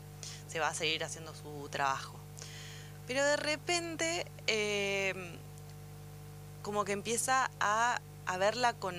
[0.48, 2.18] Se va a seguir haciendo su trabajo.
[3.06, 5.36] Pero de repente, em,
[6.66, 8.96] como que empieza a, a verla con,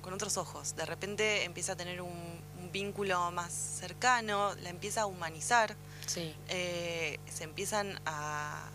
[0.00, 0.74] con, otros ojos.
[0.74, 2.40] De repente empieza a tener un,
[2.72, 5.76] vínculo más cercano, la empieza a humanizar,
[6.48, 8.70] eh, se empiezan a,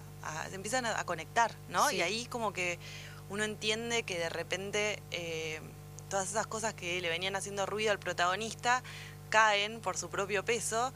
[0.50, 1.90] se empiezan a, conectar, ¿no?
[1.90, 2.78] Y ahí como que
[3.30, 5.62] uno entiende que de repente eh,
[6.10, 8.84] todas esas cosas que le venían haciendo ruido al protagonista
[9.30, 10.94] caen por su propio peso.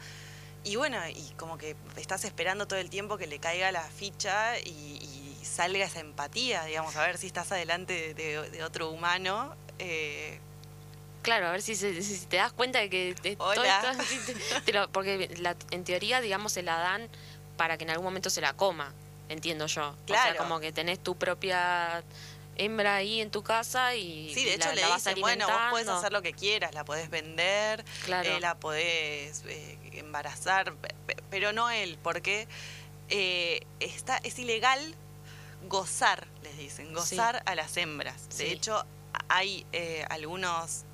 [0.64, 4.60] Y bueno, y como que estás esperando todo el tiempo que le caiga la ficha
[4.60, 5.00] y,
[5.46, 9.56] salga esa empatía, digamos, a ver si estás adelante de, otro humano.
[9.80, 10.40] Eh,
[11.22, 11.76] Claro, a ver si,
[12.30, 13.38] te das cuenta de que
[14.92, 15.30] porque
[15.72, 17.10] en teoría, digamos, se la dan
[17.58, 18.94] para que en algún momento se la coma,
[19.28, 19.96] entiendo yo.
[20.06, 20.22] Claro.
[20.22, 22.04] O sea, como que tenés tu propia
[22.56, 26.12] hembra ahí en tu casa y sí de hecho le dicen bueno vos podés hacer
[26.12, 28.30] lo que quieras la podés vender claro.
[28.30, 30.74] Eh, la podés eh, embarazar
[31.30, 32.50] pero no él porque
[33.08, 34.94] eh, está es ilegal
[35.68, 38.86] gozar les dicen gozar a las hembras de hecho
[39.28, 39.66] hay
[40.10, 40.86] algunos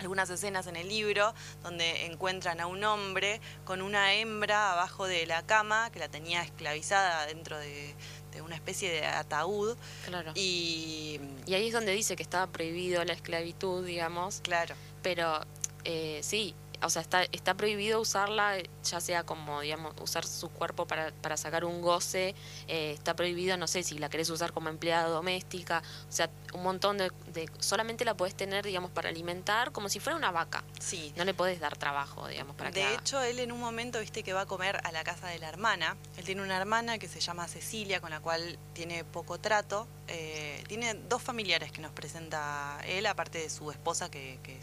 [0.00, 5.26] algunas escenas en el libro donde encuentran a un hombre con una hembra abajo de
[5.26, 7.94] la cama que la tenía esclavizada dentro de,
[8.42, 9.76] una especie de ataúd.
[10.06, 10.32] Claro.
[10.34, 14.40] Y, y ahí es donde dice que estaba prohibido la esclavitud, digamos.
[14.40, 14.74] Claro.
[15.02, 15.40] Pero
[15.84, 20.86] eh, sí, o sea, está, está prohibido usarla, ya sea como, digamos, usar su cuerpo
[20.86, 22.34] para, para sacar un goce,
[22.68, 26.62] eh, está prohibido, no sé, si la querés usar como empleada doméstica, o sea, un
[26.62, 27.10] montón de,
[27.58, 30.64] solamente la podés tener, digamos, para alimentar como si fuera una vaca.
[30.78, 31.12] Sí.
[31.16, 34.00] No le podés dar trabajo, digamos, para de que De hecho, él en un momento,
[34.00, 36.98] viste, que va a comer a la casa de la hermana, él tiene una hermana
[36.98, 41.80] que se llama Cecilia, con la cual tiene poco trato, eh, tiene dos familiares que
[41.80, 44.58] nos presenta él, aparte de su esposa que, que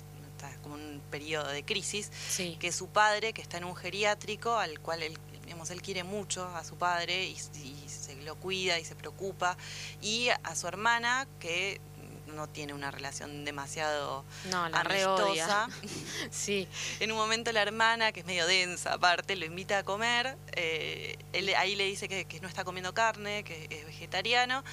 [0.62, 2.12] como un periodo de crisis,
[2.60, 6.48] que su padre, que está en un geriátrico, al cual él, digamos, él quiere mucho
[6.56, 9.58] a su padre y, se lo cuida y se preocupa,
[10.02, 11.80] y a su hermana, que
[12.28, 15.70] no tiene una relación demasiado no, la amistosa.
[16.32, 16.68] sí.
[17.00, 20.38] En un momento la hermana, que es medio densa aparte, lo invita a comer.
[20.54, 24.64] Eh, él, ahí le dice que, que, no está comiendo carne, que es vegetariano.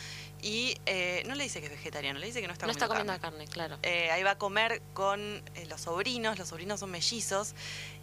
[0.45, 3.15] Y eh, no le dice que es vegetariano, le dice que no está no comiendo,
[3.15, 3.47] está comiendo carne.
[3.47, 3.79] claro.
[3.83, 5.19] Eh, ahí va a comer con
[5.55, 7.55] eh, los sobrinos, los sobrinos son mellizos,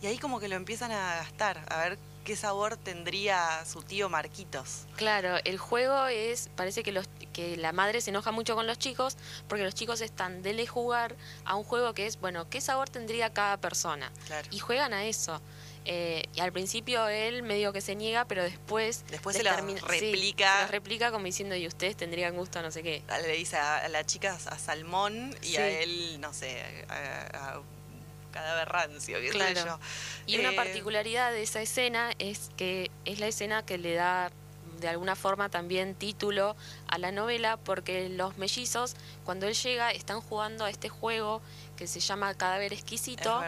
[0.01, 4.09] y ahí como que lo empiezan a gastar, a ver qué sabor tendría su tío
[4.09, 4.87] Marquitos.
[4.95, 8.79] Claro, el juego es, parece que, los, que la madre se enoja mucho con los
[8.79, 12.89] chicos, porque los chicos están de jugar a un juego que es, bueno, ¿qué sabor
[12.89, 14.11] tendría cada persona?
[14.49, 15.41] Y juegan a eso.
[15.85, 19.03] Eh, y al principio él medio que se niega, pero después...
[19.09, 20.65] Después se replica.
[20.65, 23.03] se replica como diciendo, y ustedes tendrían gusto, no sé qué.
[23.23, 27.61] Le dice a, la chica a salmón y a él, no sé, a, a
[28.31, 29.79] cadáver rancio, qué yo.
[30.25, 34.31] Y una eh, particularidad de esa escena es que es la escena que le da
[34.79, 36.55] de alguna forma también título
[36.87, 41.41] a la novela porque los mellizos, cuando él llega, están jugando a este juego
[41.77, 43.41] que se llama Cadáver Exquisito.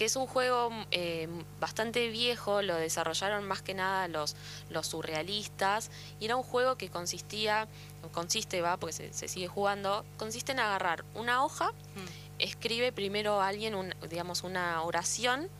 [0.00, 1.28] Que es un juego eh,
[1.60, 4.34] bastante viejo, lo desarrollaron más que nada los,
[4.70, 7.68] los surrealistas, y era un juego que consistía,
[8.10, 12.38] consiste, va, porque se, sigue jugando, consiste en agarrar una hoja, mm.
[12.38, 15.50] escribe primero alguien, un, digamos, una oración,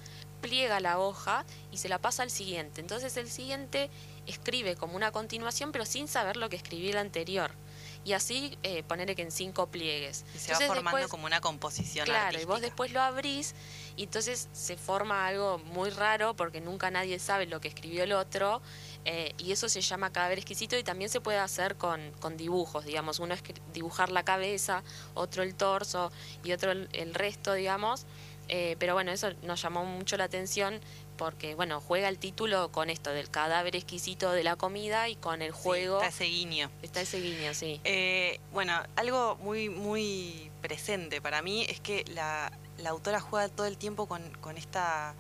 [0.40, 2.80] pliega la hoja y se la pasa al siguiente.
[2.80, 3.90] Entonces el siguiente
[4.26, 7.52] escribe como una continuación, pero sin saber lo que escribió el anterior.
[8.02, 10.24] Y así eh, ponerle que en cinco pliegues.
[10.34, 12.06] Y se va formando como una composición.
[12.06, 13.54] Claro, y vos después lo abrís
[14.00, 18.12] y entonces se forma algo muy raro porque nunca nadie sabe lo que escribió el
[18.12, 18.62] otro.
[19.04, 22.86] Eh, y eso se llama cadáver exquisito y también se puede hacer con, con, dibujos,
[22.86, 23.18] digamos.
[23.18, 23.42] Uno es
[23.74, 24.82] dibujar la cabeza,
[25.12, 26.10] otro el torso
[26.42, 28.06] y otro el resto, digamos.
[28.52, 30.80] Eh, pero bueno, eso nos llamó mucho la atención
[31.16, 35.40] porque, bueno, juega el título con esto del cadáver exquisito de la comida y con
[35.40, 35.98] el juego.
[35.98, 36.68] está ese guiño.
[36.82, 37.80] Está ese guiño, sí.
[37.84, 42.50] Eh, bueno, algo muy, muy presente para mí es que la,
[42.80, 45.14] la autora juega todo el tiempo con, con esta.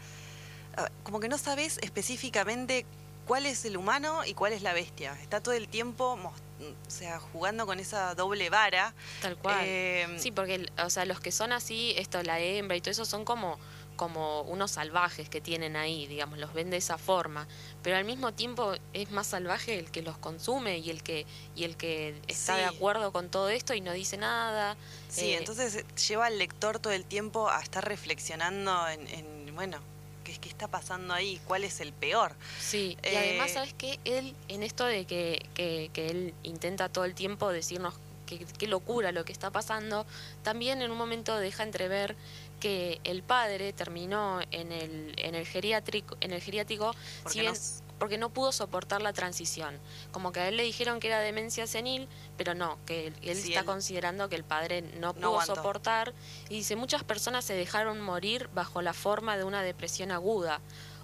[1.02, 2.86] Como que no sabes específicamente
[3.26, 5.16] cuál es el humano y cuál es la bestia.
[5.20, 6.18] Está todo el tiempo
[6.60, 8.94] o sea, jugando con esa doble vara.
[9.22, 9.58] Tal cual.
[9.62, 13.04] Eh, sí, porque o sea, los que son así, esto, la hembra y todo eso,
[13.04, 13.58] son como
[14.00, 17.46] como unos salvajes que tienen ahí, digamos, los ven de esa forma,
[17.82, 21.64] pero al mismo tiempo es más salvaje el que los consume y el que y
[21.64, 24.78] el que está de acuerdo con todo esto y no dice nada.
[25.10, 29.76] Sí, eh, entonces lleva al lector todo el tiempo a estar reflexionando en, en bueno,
[30.24, 32.32] qué, está pasando ahí, cuál es el peor.
[32.58, 34.00] Sí, y además, eh, ¿sabes qué?
[34.06, 37.92] Él, en esto de que, que, él intenta todo el tiempo decirnos
[38.24, 40.06] qué locura lo que está pasando,
[40.42, 42.16] también en un momento deja entrever
[42.60, 46.94] que el padre terminó en el, en el geriátrico, en el geriátrico,
[47.26, 47.54] si bien,
[48.00, 49.78] porque no pudo soportar la transición.
[50.10, 53.64] Como que a él le dijeron que era demencia senil, pero no, que él, está
[53.64, 56.14] considerando que el padre no pudo soportar.
[56.48, 60.60] Y dice, muchas personas se dejaron morir bajo la forma de una depresión aguda.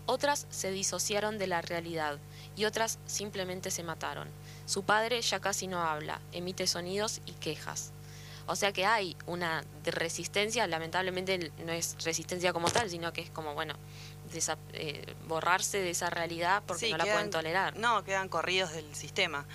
[0.06, 2.18] Otras se disociaron de la realidad
[2.56, 4.28] y otras simplemente se mataron.
[4.64, 7.92] Su padre ya casi no habla, emite sonidos y quejas.
[8.46, 13.30] O sea que hay una resistencia, lamentablemente no es resistencia como tal, sino que es
[13.30, 13.74] como, bueno,
[14.72, 17.76] eh, borrarse de esa realidad porque no la pueden tolerar.
[17.76, 19.46] No, quedan corridos del sistema.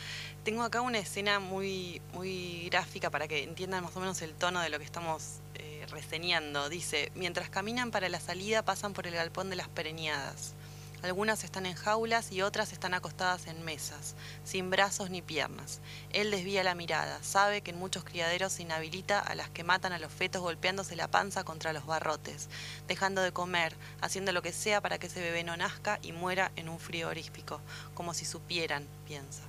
[0.43, 4.60] Tengo acá una escena muy, muy gráfica para que entiendan más o menos el tono
[4.62, 6.67] de lo que estamos eh, reseñando.
[6.69, 10.56] Dice, mientras caminan para la salida pasan por el galpón de las pereñadas.
[11.04, 15.80] Algunas están en jaulas y otras están acostadas en mesas, sin brazos ni piernas.
[16.12, 19.94] Él desvía la mirada, sabe que en muchos criaderos se inhabilita a las que matan
[19.94, 22.50] a los fetos golpeándose la panza contra los barrotes,
[22.88, 26.52] dejando de comer, haciendo lo que sea para que ese bebé no nazca y muera
[26.56, 27.62] en un frío orífico,
[27.96, 29.42] como si supieran, piensa.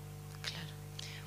[0.42, 0.68] Claro.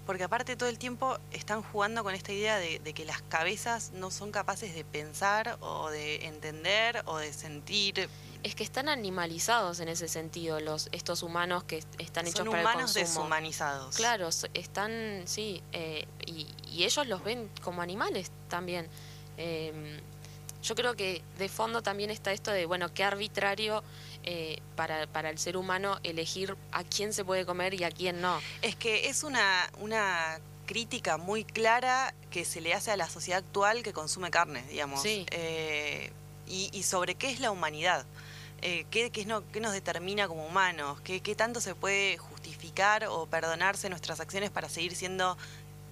[0.08, 3.92] Porque aparte todo el tiempo están jugando con esta idea de, de que las cabezas
[3.92, 8.10] no son capaces de pensar o de entender o de sentir
[8.46, 12.78] es que están animalizados en ese sentido los estos humanos que están hechos para el
[12.78, 13.04] consumo.
[13.04, 13.96] deshumanizados.
[13.96, 16.54] Claro, están, sí, eh, y,
[16.84, 18.88] ellos los ven como animales también.
[19.38, 20.00] Em,
[20.62, 23.84] yo creo que de fondo también está esto de, bueno, qué arbitrario
[24.22, 28.22] eh, para, para el ser humano elegir a quién se puede comer y a quién
[28.22, 28.40] no.
[28.62, 33.40] Es que es una, una crítica muy clara que se le hace a la sociedad
[33.40, 35.02] actual que consume carne, digamos.
[35.02, 35.26] Sí.
[35.32, 36.12] Eh,
[36.46, 38.06] y, y, sobre qué es la humanidad.
[38.68, 43.06] Eh, ¿qué, qué, no, qué, nos determina como humanos, ¿Qué, qué tanto se puede justificar
[43.06, 45.38] o perdonarse nuestras acciones para seguir siendo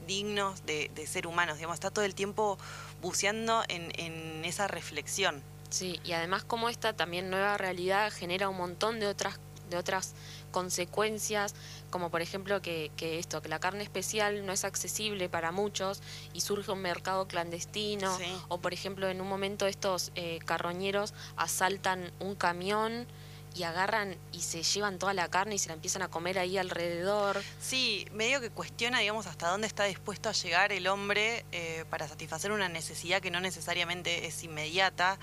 [0.08, 1.58] dignos de, ser humanos.
[1.58, 2.58] Digamos, está todo el tiempo
[3.00, 5.44] buceando en, en, esa reflexión.
[5.70, 10.16] Sí, y además como esta también nueva realidad genera un montón de otras de otras
[10.52, 11.54] consecuencias,
[11.94, 16.02] como por ejemplo que, que, esto, que la carne especial no es accesible para muchos
[16.34, 22.12] y surge un mercado clandestino, o por ejemplo en un momento estos eh, carroñeros asaltan
[22.20, 23.06] un camión
[23.56, 26.58] y agarran y se llevan toda la carne y se la empiezan a comer ahí
[26.58, 27.42] alrededor.
[27.60, 32.08] Sí, medio que cuestiona, digamos, hasta dónde está dispuesto a llegar el hombre eh, para
[32.08, 35.20] satisfacer una necesidad que no necesariamente es inmediata.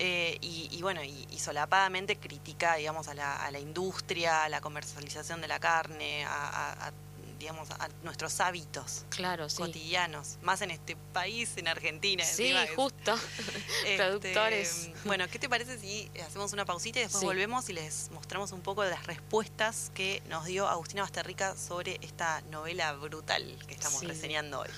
[0.00, 5.40] Eh, y, bueno, y, solapadamente critica, digamos, a la, a la, industria, a la comercialización
[5.40, 6.92] de la carne, a,
[7.38, 9.04] digamos, a nuestros hábitos
[9.56, 12.24] cotidianos, más en este país, en Argentina.
[12.24, 13.16] Sí, justo.
[13.84, 14.90] Este, Productores.
[15.04, 18.60] Bueno, ¿qué te parece si hacemos una pausita y después volvemos y les mostramos un
[18.60, 24.02] poco de las respuestas que nos dio Agustina Basterrica sobre esta novela brutal que estamos
[24.04, 24.68] reseñando hoy?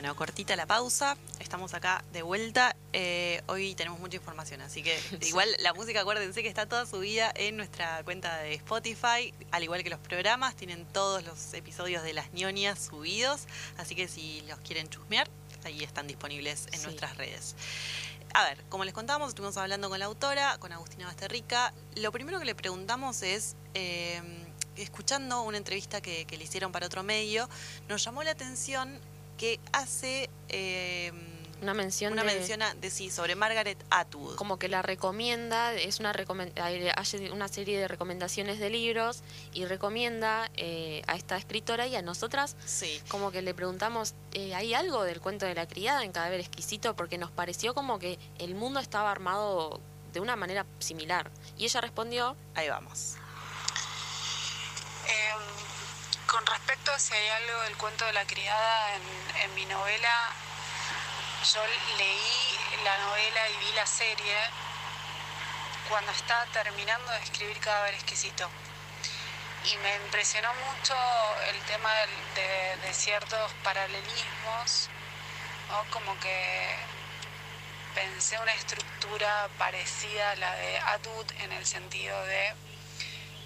[0.00, 2.74] Bueno, cortita la pausa, estamos acá de vuelta.
[2.94, 4.98] Eh, hoy tenemos mucha información, así que
[5.28, 9.82] igual la música, acuérdense que está toda subida en nuestra cuenta de Spotify, al igual
[9.82, 13.42] que los programas, tienen todos los episodios de las ñoñas subidos,
[13.76, 15.28] así que si los quieren chusmear,
[15.64, 17.54] ahí están disponibles en nuestras redes.
[18.32, 21.74] A ver, como les contábamos, estuvimos hablando con la autora, con Agustina Basterrica.
[21.96, 24.22] Lo primero que le preguntamos es, eh,
[24.76, 27.50] escuchando una entrevista que, que, le hicieron para otro medio,
[27.86, 28.98] nos llamó la atención
[29.40, 31.12] que hace eh,
[31.62, 34.34] una mención una mención de sí sobre Margaret Atwood.
[34.36, 36.14] Como que la recomienda es una
[36.56, 36.92] hay
[37.32, 39.22] una serie de recomendaciones de libros
[39.54, 42.54] y recomienda eh, a esta escritora y a nosotras.
[42.66, 43.00] Sí.
[43.08, 46.94] como que le preguntamos eh, hay algo del cuento de la criada en Cadáver exquisito
[46.94, 49.80] porque nos pareció como que el mundo estaba armado
[50.12, 51.30] de una manera similar.
[51.56, 53.16] Y ella respondió ahí vamos
[56.30, 60.30] con respecto a si hay algo del cuento de la criada en, mi novela,
[61.52, 61.60] yo
[61.98, 64.36] leí la novela y vi la serie
[65.88, 68.48] cuando estaba terminando de escribir Cadáver Exquisito.
[69.64, 70.94] Y me impresionó mucho
[71.48, 71.90] el tema
[72.36, 74.88] de, ciertos paralelismos,
[75.90, 76.76] como que
[77.94, 82.54] pensé una estructura parecida a la de Atwood en el sentido de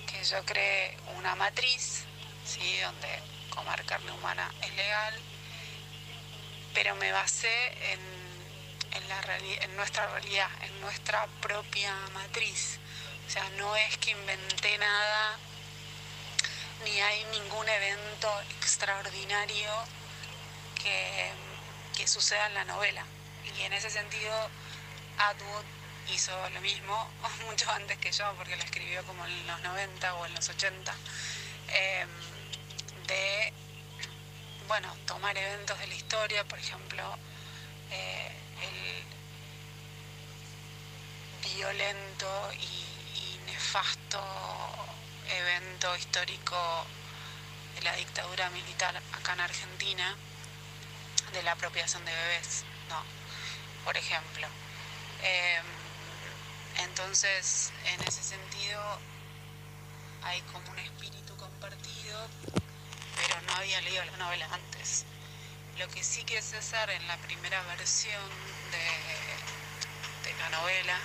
[0.06, 2.03] que yo creé una matriz
[2.44, 2.78] ¿sí?
[2.80, 3.08] donde
[3.50, 5.14] comer carne humana es legal,
[6.74, 8.00] pero me basé en,
[8.92, 12.78] en, la en nuestra realidad, en nuestra propia matriz.
[13.26, 15.38] O sea, no es que inventé nada,
[16.84, 18.28] ni hay ningún evento
[18.60, 19.70] extraordinario
[20.82, 21.32] que,
[22.06, 23.02] suceda en la novela.
[23.56, 24.50] Y en ese sentido,
[25.16, 25.64] Atwood
[26.12, 27.10] hizo lo mismo
[27.46, 30.94] mucho antes que yo, porque la escribió como en los 90 o en los 80
[33.06, 33.52] de
[34.68, 37.02] bueno, tomar eventos de la historia, por ejemplo,
[37.90, 38.32] eh,
[38.62, 39.04] el
[41.54, 44.20] violento y, nefasto
[45.28, 46.56] evento histórico
[47.76, 50.16] de la dictadura militar acá en Argentina,
[51.32, 53.02] de la apropiación de bebés, ¿no?
[53.84, 54.46] Por ejemplo.
[55.22, 55.64] Em,
[56.84, 58.80] entonces, en ese sentido,
[60.22, 62.28] hay como un espíritu compartido
[63.42, 65.04] no había leído la novela antes.
[65.78, 68.22] Lo que sí que hacer en la primera versión
[68.70, 70.98] de, la novela,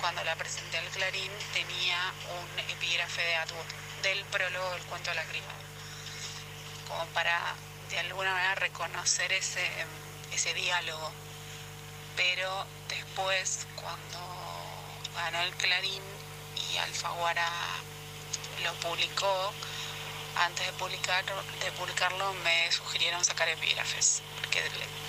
[0.00, 3.66] cuando la presenté al Clarín, tenía un epígrafe de Atwood,
[4.02, 5.54] del prólogo del cuento de la criada,
[6.88, 7.54] como para
[7.90, 9.66] de alguna manera reconocer ese,
[10.32, 11.12] ese diálogo.
[12.16, 14.18] Pero después, cuando
[15.14, 16.02] ganó el Clarín
[16.70, 17.50] y Alfaguara
[18.64, 19.52] lo publicó,
[20.36, 24.62] antes de, publicar, de publicarlo me sugirieron sacar epígrafes, porque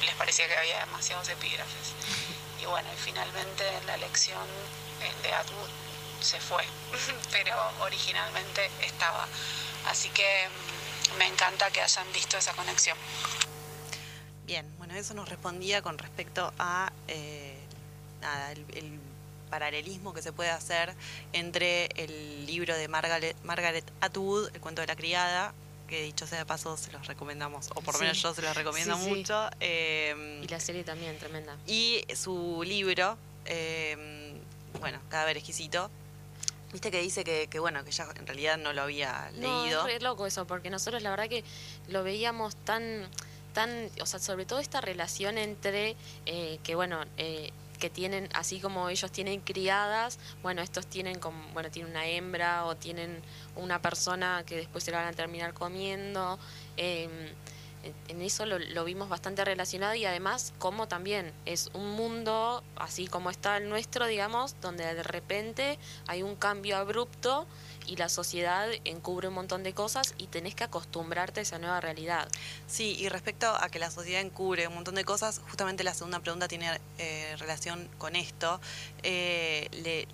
[0.05, 1.93] les parecía que había demasiados epígrafes.
[2.61, 4.45] Y bueno, finalmente en la elección
[5.01, 5.69] el de Atwood
[6.21, 6.63] se fue,
[7.31, 9.27] pero originalmente estaba.
[9.85, 12.97] Así que mm, me encanta que hayan visto esa conexión.
[14.45, 17.57] Bien, bueno, eso nos respondía con respecto a eh,
[18.73, 18.99] el
[19.49, 20.93] paralelismo que se puede hacer
[21.33, 25.53] entre el libro de Margaret, Margaret Atwood, El cuento de la criada,
[25.89, 28.55] que dicho sea de paso se los recomendamos, o por lo menos yo se los
[28.55, 29.49] recomiendo mucho.
[29.59, 31.57] Em, y la serie también, tremenda.
[31.65, 34.39] Y su libro, eh,
[34.79, 35.89] bueno, Cadáver exquisito.
[36.71, 39.87] Viste que dice que, bueno, que ya en realidad no lo había leído.
[39.87, 41.43] Es loco eso, porque nosotros la verdad que
[41.87, 43.09] lo veíamos tan,
[43.53, 45.95] tan, o sea, sobre todo esta relación entre,
[46.27, 51.41] eh, que bueno, eh, que tienen, así como ellos tienen criadas, bueno, estos tienen como,
[51.53, 53.21] bueno, tienen una hembra o tienen
[53.55, 56.37] una persona que después se la van a terminar comiendo.
[56.77, 57.09] Em,
[58.09, 63.07] en eso lo, lo, vimos bastante relacionado y además como también es un mundo, así
[63.07, 67.47] como está el nuestro, digamos, donde de repente hay un cambio abrupto
[67.87, 71.81] y la sociedad encubre un montón de cosas y tenés que acostumbrarte a esa nueva
[71.81, 72.27] realidad.
[72.67, 76.19] Sí, y respecto a que la sociedad encubre un montón de cosas, justamente la segunda
[76.19, 78.61] pregunta tiene eh, relación con esto.
[79.03, 80.07] Eh, le,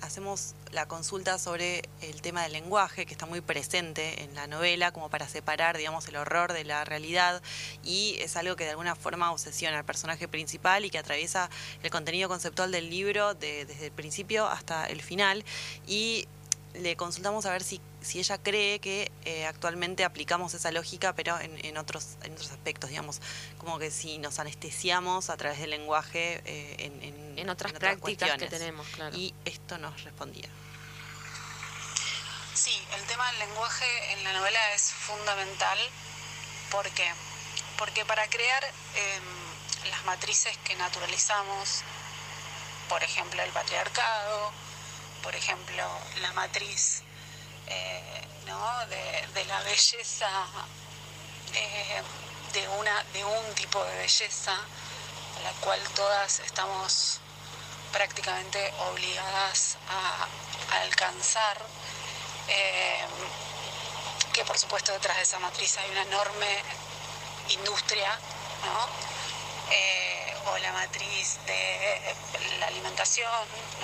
[0.00, 4.90] hacemos la consulta sobre el tema del lenguaje, que está muy presente en la novela,
[4.90, 7.40] como para separar, digamos, el horror de la realidad,
[7.84, 11.48] y es algo que de alguna forma obsesiona al personaje principal y que atraviesa
[11.82, 15.44] el contenido conceptual del libro desde el principio hasta el final.
[15.86, 16.26] Y
[16.74, 21.38] le consultamos a ver si, si ella cree que eh, actualmente aplicamos esa lógica, pero
[21.38, 23.20] en, en, otros, en otros aspectos, digamos,
[23.58, 28.46] como que si nos anestesiamos a través del lenguaje eh, en, en, otras, prácticas que
[28.46, 29.16] tenemos, claro.
[29.16, 30.48] Y esto nos respondía.
[32.54, 35.78] Sí, el tema del lenguaje en la novela es fundamental
[36.70, 37.12] porque
[37.76, 41.82] Porque para crear em, las matrices que naturalizamos,
[42.88, 44.52] por ejemplo el patriarcado,
[45.22, 45.84] por ejemplo
[46.20, 47.02] la matriz
[47.68, 48.22] eh,
[49.34, 50.28] de, la belleza,
[51.54, 52.02] eh,
[52.52, 57.20] de, una, de un tipo de belleza, a la cual todas estamos
[57.92, 60.26] prácticamente obligadas a,
[60.82, 61.58] alcanzar,
[62.48, 63.04] eh,
[64.32, 66.62] que por supuesto detrás de esa matriz hay una enorme
[67.50, 68.18] industria,
[69.70, 72.14] eh, o la matriz de
[72.58, 73.30] la alimentación,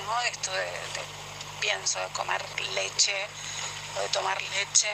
[0.05, 0.21] ¿no?
[0.23, 0.71] esto de,
[1.61, 2.45] pienso, de comer
[2.75, 3.27] leche
[3.97, 4.89] o de tomar leche,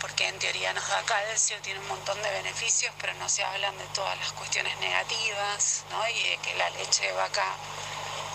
[0.00, 3.76] porque en teoría nos da calcio, tiene un montón de beneficios, pero no se hablan
[3.76, 6.08] de todas las cuestiones negativas, ¿no?
[6.08, 7.44] y de que la leche de vaca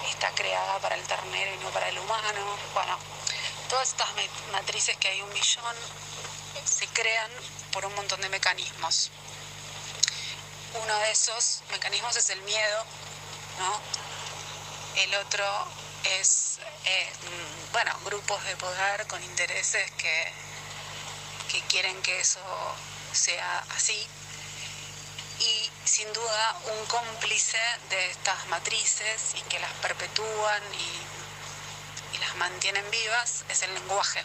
[0.10, 2.58] está creada para el ternero y no para el humano.
[2.74, 2.98] Bueno,
[3.70, 4.08] todas estas
[4.52, 5.76] matrices que hay un millón
[6.64, 7.32] se crean
[7.72, 9.12] por un montón de mecanismos.
[10.84, 12.86] Uno de esos mecanismos es el miedo,
[13.60, 13.82] ¿no?
[15.02, 15.46] El otro
[16.20, 17.10] es, eh,
[17.72, 20.32] bueno, grupos de poder con intereses que,
[21.52, 22.40] que quieren que eso
[23.12, 24.08] sea así.
[25.40, 32.36] Y sin duda un cómplice de estas matrices y que las perpetúan y, y las
[32.38, 34.24] mantienen vivas es el lenguaje.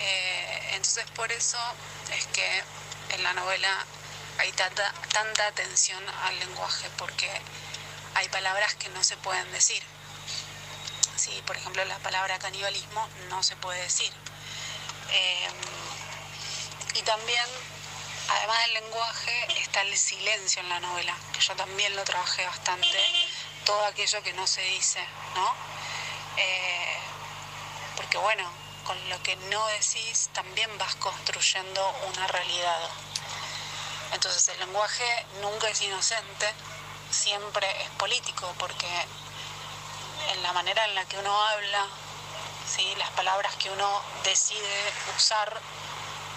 [0.00, 1.58] Eh, entonces por eso
[2.12, 2.62] es que
[3.10, 3.86] en la novela
[4.38, 7.28] hay tanta, tanta atención al lenguaje, porque
[8.14, 9.82] hay palabras que no se pueden decir.
[11.18, 14.12] Sí, por ejemplo, la palabra canibalismo no se puede decir.
[15.10, 15.48] Eh,
[16.94, 17.44] y también,
[18.28, 23.26] además del lenguaje, está el silencio en la novela, que yo también lo trabajé bastante,
[23.64, 25.00] todo aquello que no se dice,
[25.34, 25.54] ¿no?
[26.36, 26.98] Eh,
[27.96, 28.48] porque bueno,
[28.84, 32.90] con lo que no decís también vas construyendo una realidad.
[34.12, 36.46] Entonces el lenguaje nunca es inocente,
[37.10, 38.86] siempre es político, porque
[40.32, 41.86] en la manera en la que uno habla,
[42.66, 42.94] ¿sí?
[42.96, 45.60] las palabras que uno decide usar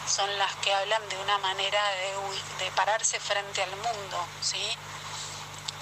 [0.08, 1.82] son las que hablan de una manera
[2.60, 4.26] de, pararse frente al mundo.
[4.42, 4.64] ¿sí?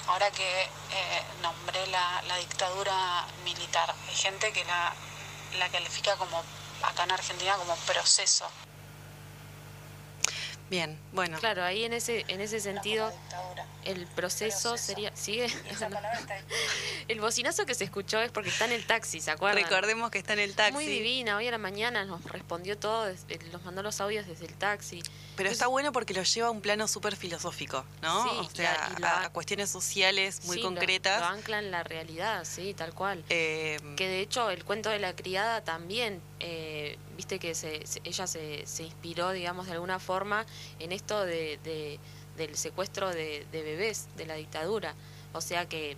[0.08, 4.94] Ahora que eh, nombré la, la, dictadura militar, hay gente que la,
[5.58, 6.44] la califica como,
[6.84, 8.50] acá en Argentina, como proceso.
[10.70, 11.38] Bien, bueno.
[11.40, 13.12] Claro, ahí en ese en ese sentido
[13.86, 15.48] el proceso, sería sigue
[17.08, 19.64] el bocinazo que se escuchó es porque está en el taxi, ¿se acuerdan?
[19.64, 20.74] Recordemos que está en el taxi.
[20.74, 23.08] Muy divina, hoy a la mañana nos respondió todo,
[23.52, 25.02] nos mandó los audios desde el taxi.
[25.36, 28.24] Pero está bueno porque lo lleva a un plano súper filosófico, ¿no?
[28.24, 31.22] Sí, o sea, a, cuestiones sociales muy concretas.
[31.22, 33.24] Lo, ancla en la realidad, sí, tal cual.
[33.30, 38.28] Eh, que de hecho el cuento de la criada también, eh, viste que se, ella
[38.28, 40.46] se, se, inspiró, digamos, de alguna forma
[40.80, 42.00] en esto de,
[42.38, 44.96] del secuestro de, de bebés de la dictadura.
[45.34, 45.98] O sea que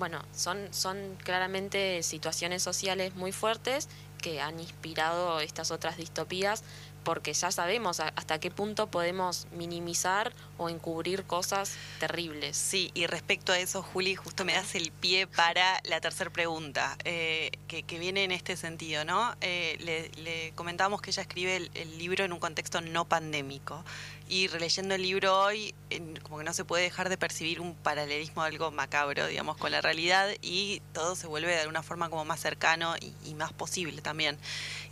[0.00, 3.86] bueno, son, son claramente situaciones sociales muy fuertes
[4.22, 6.64] que han inspirado estas otras distopías
[7.04, 12.56] porque ya sabemos hasta qué punto podemos minimizar o encubrir cosas terribles.
[12.56, 16.96] Sí, y respecto a eso, Juli, justo me das el pie para la tercera pregunta,
[17.04, 19.34] eh, que, viene en este sentido, ¿no?
[19.40, 19.76] Eh,
[20.16, 23.84] le, comentábamos que ella escribe el, libro en un contexto no pandémico,
[24.28, 25.74] y releyendo el libro hoy,
[26.22, 29.80] como que no se puede dejar de percibir un paralelismo algo macabro, digamos, con la
[29.80, 34.38] realidad, y todo se vuelve de alguna forma como más cercano y, más posible también.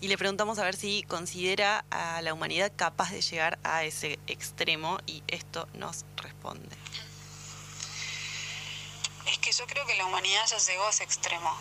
[0.01, 1.85] Y le preguntamos a ver si considera
[2.23, 6.77] la humanidad capaz de llegar a ese extremo, y esto nos responde.
[9.27, 11.55] Es que yo creo que la humanidad ya llegó a ese extremo.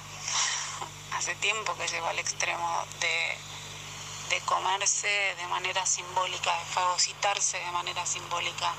[1.14, 3.38] Hace tiempo que llegó al extremo de,
[4.30, 8.74] de comerse de manera simbólica, de fagocitarse de manera simbólica.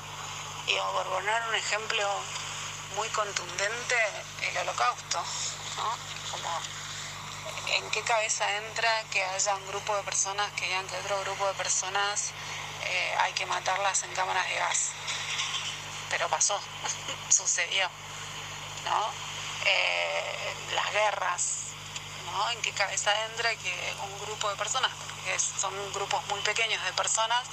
[0.67, 2.07] Y por poner un ejemplo
[2.95, 3.95] muy contundente,
[4.49, 5.23] el holocausto.
[7.67, 11.47] ¿En qué cabeza entra que haya un grupo de personas que digan que otro grupo
[11.47, 12.31] de personas
[12.83, 14.91] eh, hay que matarlas en cámaras de gas?
[16.09, 16.59] pero pasó,
[17.29, 17.89] sucedió,
[18.85, 19.11] ¿no?
[19.65, 21.57] Eh, las guerras,
[22.25, 22.49] ¿no?
[22.51, 26.93] ¿En qué cabeza entra que un grupo de personas, porque son grupos muy pequeños de
[26.93, 27.43] personas,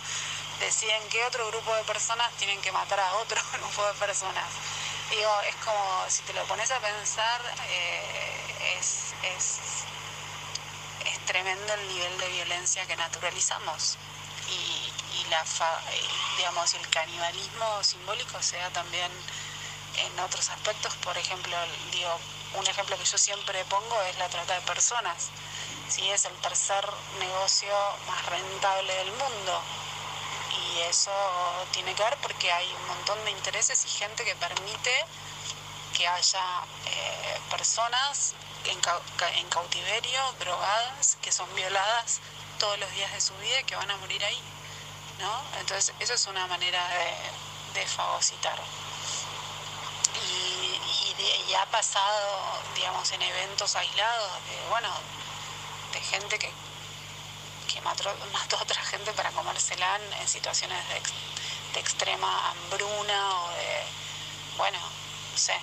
[0.60, 4.46] deciden que otro grupo de personas tienen que matar a otro grupo de personas?
[5.10, 8.35] Digo, es como, si te lo pones a pensar, eh,
[8.78, 9.58] es, es,
[11.06, 13.96] es tremendo el nivel de violencia que naturalizamos.
[14.48, 14.92] Y,
[15.30, 15.44] la
[16.36, 19.10] digamos el canibalismo simbólico sea también
[19.96, 21.56] en otros aspectos, por ejemplo,
[21.90, 22.16] digo,
[22.54, 25.30] un ejemplo que yo siempre pongo es la trata de personas.
[25.88, 26.84] si es el tercer
[27.18, 27.74] negocio
[28.06, 29.62] más rentable del mundo
[30.76, 31.12] y eso
[31.72, 35.04] tiene que ver porque hay un montón de intereses y gente que permite
[35.96, 38.34] que haya eh, personas
[38.70, 42.20] en, cautiverio, drogadas, que son violadas
[42.58, 44.40] todos los días de su vida y que van a morir ahí.
[45.18, 45.42] ¿no?
[45.60, 48.58] Entonces, eso es una manera de, de fagocitar.
[50.14, 54.90] Y, ha pasado, digamos, en eventos aislados, de, bueno,
[55.92, 56.52] de gente que,
[57.72, 61.00] que mató, mató a otra gente para comérsela en situaciones de,
[61.72, 63.82] de extrema hambruna o de,
[64.58, 64.78] bueno,
[65.32, 65.58] no sé,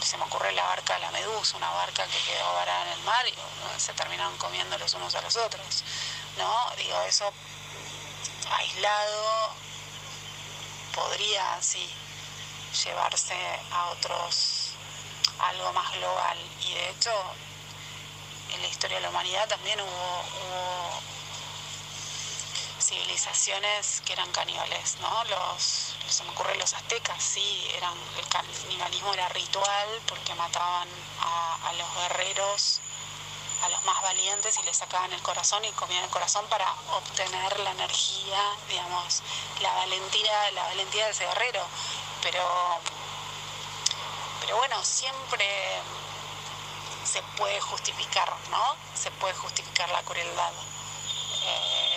[0.00, 3.04] se me ocurre la barca de la medusa, una barca que quedó varada en el
[3.04, 3.34] mar y
[3.80, 5.84] se terminaron comiendo los unos a los otros.
[6.36, 6.70] ¿No?
[6.76, 7.32] Digo, eso
[8.50, 9.52] aislado
[10.94, 11.88] podría sí
[12.84, 13.34] llevarse
[13.72, 14.72] a otros
[15.38, 16.38] algo más global.
[16.62, 17.12] Y de hecho,
[18.52, 21.00] en la historia de la humanidad también hubo,
[22.80, 25.24] civilizaciones que eran caníbales, ¿no?
[25.24, 30.88] Los se me ocurre los aztecas, sí, eran, el canibalismo era ritual porque mataban
[31.20, 32.80] a, los guerreros,
[33.62, 37.60] a los más valientes y les sacaban el corazón y comían el corazón para obtener
[37.60, 39.22] la energía, digamos,
[39.60, 41.66] la valentía, la valentía de ese guerrero.
[42.22, 42.80] Pero,
[44.40, 45.46] pero bueno, siempre
[47.04, 48.76] se puede justificar, ¿no?
[48.94, 50.52] Se puede justificar la crueldad.
[51.44, 51.87] Eh,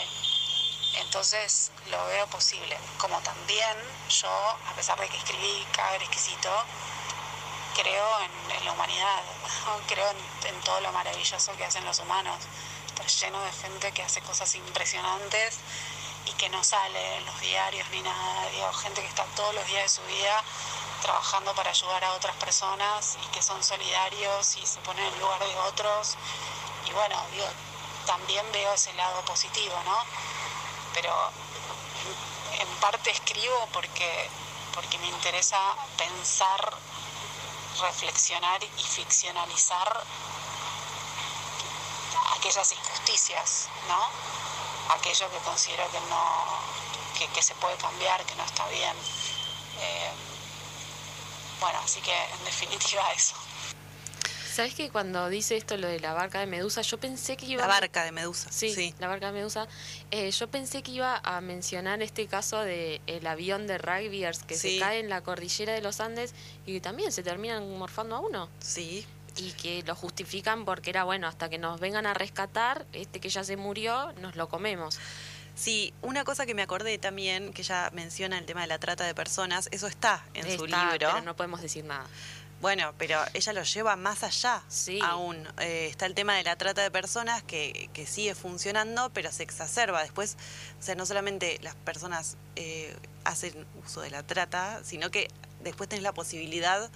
[0.97, 2.77] entonces lo veo posible.
[2.97, 3.77] Como también
[4.09, 6.49] yo, a pesar de que escribí Caber Exquisito,
[7.75, 9.23] creo en, la humanidad,
[9.87, 12.37] creo en, todo lo maravilloso que hacen los humanos.
[12.87, 15.57] Está lleno de gente que hace cosas impresionantes
[16.25, 18.49] y que no sale en los diarios ni nada.
[18.49, 20.43] Digo, gente que está todos los días de su vida
[21.01, 25.39] trabajando para ayudar a otras personas y que son solidarios y se ponen en lugar
[25.39, 26.15] de otros.
[26.85, 27.47] Y bueno, digo,
[28.05, 29.97] también veo ese lado positivo, ¿no?
[30.93, 31.13] Pero
[32.59, 34.29] en parte escribo porque,
[34.73, 35.57] porque me interesa
[35.97, 36.73] pensar,
[37.79, 40.03] reflexionar y ficcionalizar
[42.37, 44.93] aquellas injusticias, ¿no?
[44.95, 46.59] Aquello que considero que no,
[47.33, 48.95] que, se puede cambiar, que no está bien.
[49.79, 50.11] Eh,
[51.59, 53.35] bueno, así que en definitiva eso.
[54.51, 57.61] ¿Sabes que cuando dice esto lo de la barca de Medusa, yo pensé que iba...
[57.61, 58.51] La barca de Medusa.
[58.51, 59.67] Sí, la barca de Medusa.
[60.11, 64.55] Eh, yo pensé que iba a mencionar este caso de el avión de rugbyers que
[64.55, 66.33] se cae en la cordillera de los Andes
[66.65, 68.49] y que también se terminan morfando a uno.
[68.59, 69.07] Sí.
[69.37, 73.29] Y que lo justifican porque era bueno, hasta que nos vengan a rescatar, este que
[73.29, 74.99] ya se murió, nos lo comemos.
[75.55, 79.05] Sí, una cosa que me acordé también, que ya menciona el tema de la trata
[79.05, 80.89] de personas, eso está en su libro.
[80.91, 82.07] Pero no podemos decir nada.
[82.61, 84.61] Bueno, pero ella lo lleva más allá
[85.03, 85.47] aún.
[85.59, 89.41] Eh, está el tema de la trata de personas que, que, sigue funcionando, pero se
[89.41, 90.03] exacerba.
[90.03, 90.37] Después,
[90.79, 95.27] o sea, no solamente las personas eh, hacen uso de la trata, sino que
[95.63, 96.91] después tenés la posibilidad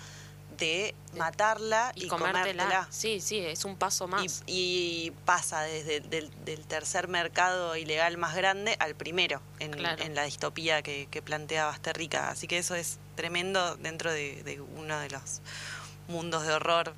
[0.57, 2.87] de matarla y, comértela.
[2.89, 4.43] Sí, sí, es un paso más.
[4.47, 9.81] Y, pasa desde el del, tercer mercado ilegal más grande al primero en,
[10.15, 12.29] la distopía que, que plantea Basterrica.
[12.29, 15.41] Así que eso es tremendo dentro de, uno de los
[16.07, 16.93] mundos de horror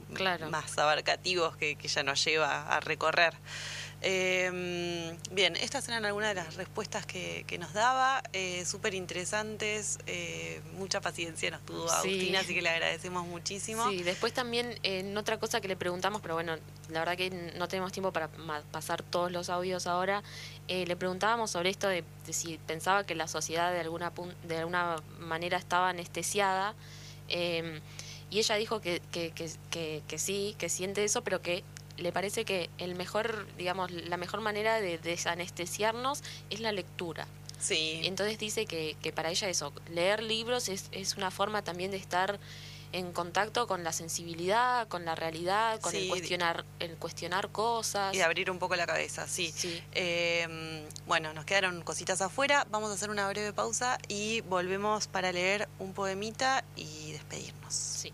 [0.49, 3.35] más abarcativos que, que ya nos lleva a recorrer.
[4.01, 10.61] Eh, bien, estas eran algunas de las respuestas que, nos daba, eh, súper interesantes, eh,
[10.77, 13.89] mucha paciencia nos tuvo Agustina, así que le agradecemos muchísimo.
[13.89, 16.55] Sí, después también en otra cosa que le preguntamos, pero bueno,
[16.89, 18.29] la verdad que no tenemos tiempo para
[18.71, 20.21] pasar todos los audios ahora,
[20.67, 24.11] eh, le preguntábamos sobre esto de, si pensaba que la sociedad de alguna,
[24.47, 26.75] de alguna manera estaba anestesiada.
[27.29, 27.81] Em,
[28.29, 31.63] y ella dijo que, que, que, que, sí, que siente eso, pero que
[31.97, 37.27] le parece que el mejor, digamos, la mejor manera de desanestesiarnos es la lectura.
[37.59, 38.01] Sí.
[38.03, 41.97] Entonces dice que, que para ella eso, leer libros es, es una forma también de
[41.97, 42.39] estar
[42.93, 48.15] en contacto con la sensibilidad, con la realidad, con el cuestionar, el cuestionar cosas.
[48.15, 49.51] Y abrir un poco la cabeza, sí.
[49.55, 49.81] sí.
[49.93, 55.31] Em, bueno, nos quedaron cositas afuera, vamos a hacer una breve pausa y volvemos para
[55.31, 57.73] leer un poemita y despedirnos.
[57.73, 58.13] Sí.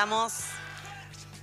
[0.00, 0.32] Estamos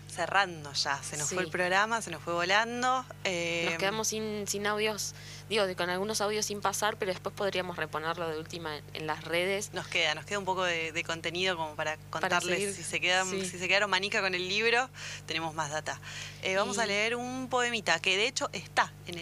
[0.10, 1.00] cerrando ya.
[1.04, 3.06] Se nos fue el programa, se nos fue volando.
[3.24, 5.14] Eh, nos quedamos sin, sin audios
[5.50, 9.72] digo, con algunos audios sin pasar, pero después podríamos reponerlo de última en, las redes.
[9.74, 13.46] Nos queda, nos queda un poco de, contenido como para contarles si se quedan, si
[13.46, 14.90] se quedaron manica con el libro,
[15.26, 16.00] tenemos más data.
[16.42, 18.77] Eh, vamos a leer un poemita que de hecho está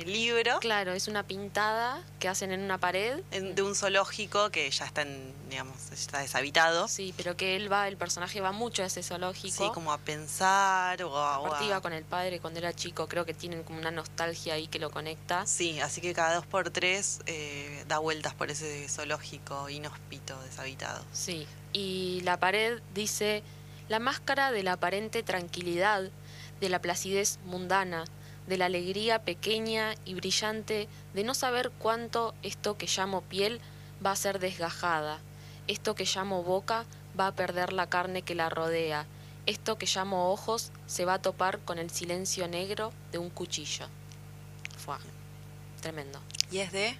[0.06, 0.60] el libro.
[0.60, 3.22] Claro, es una pintada que hacen en una pared.
[3.32, 6.88] de un zoológico que ya está en, digamos, está deshabitado.
[6.88, 9.66] Sí, pero que él va, el personaje va mucho a ese zoológico.
[9.66, 11.82] Sí, como a pensar o a...
[11.82, 14.92] con el padre cuando era chico, creo que tienen como una nostalgia ahí que lo
[14.92, 15.46] conecta.
[15.46, 21.04] Sí, así que cada dos por tres eh, da vueltas por ese zoológico inhóspito, deshabitado.
[21.12, 23.44] Sí, y la pared dice,
[23.90, 26.10] la máscara de la aparente tranquilidad,
[26.60, 28.06] de la placidez mundana,
[28.48, 33.60] de la alegría pequeña y brillante de no saber cuánto esto que llamo piel
[34.06, 35.20] va a ser desgajada,
[35.68, 36.86] esto que llamo boca
[37.20, 39.06] va a perder la carne que la rodea,
[39.46, 43.88] esto que llamo ojos se va a topar con el silencio negro de un cuchillo.
[44.78, 44.96] Fue
[45.82, 46.20] tremendo.
[46.52, 46.98] ¿Y es de?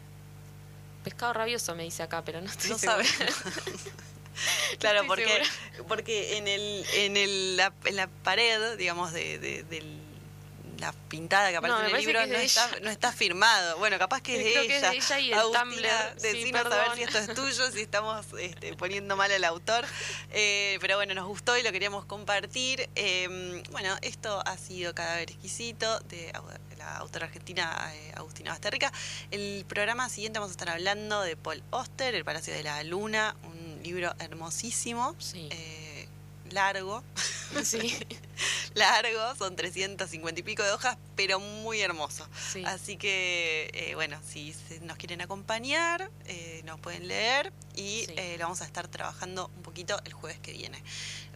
[1.04, 2.78] Pescado rabioso me dice acá, pero no estoy no
[4.80, 5.44] claro, porque,
[5.88, 9.64] porque en, el, en, el, la, en la pared, digamos, de, de,
[10.80, 13.78] la pintada que aparece en el libro no está, no está, firmado.
[13.78, 14.68] Bueno, capaz que es, de, ella.
[14.68, 15.20] Que es de ella.
[15.20, 16.16] y el Tumblr.
[16.22, 19.86] Decinos a ver si esto es tuyo, si estamos este, poniendo mal al autor.
[20.32, 22.90] Eh, pero bueno, nos gustó y lo queríamos compartir.
[22.96, 26.32] Eh, bueno, esto ha sido Cadáver Exquisito de
[26.78, 28.92] la autora argentina eh, Agustina Basterrica.
[29.32, 33.36] El programa siguiente vamos a estar hablando de Paul Oster, El Palacio de la Luna,
[33.44, 35.16] un libro hermosísimo.
[35.20, 35.50] Sí
[36.52, 37.04] largo.
[37.64, 37.98] Sí.
[38.76, 42.28] largo, son 350 y pico de hojas, pero muy hermoso.
[42.66, 48.46] Así que, eh, bueno, si nos quieren acompañar, eh, nos pueden leer y eh, lo
[48.46, 50.84] vamos a estar trabajando un poquito el jueves que viene.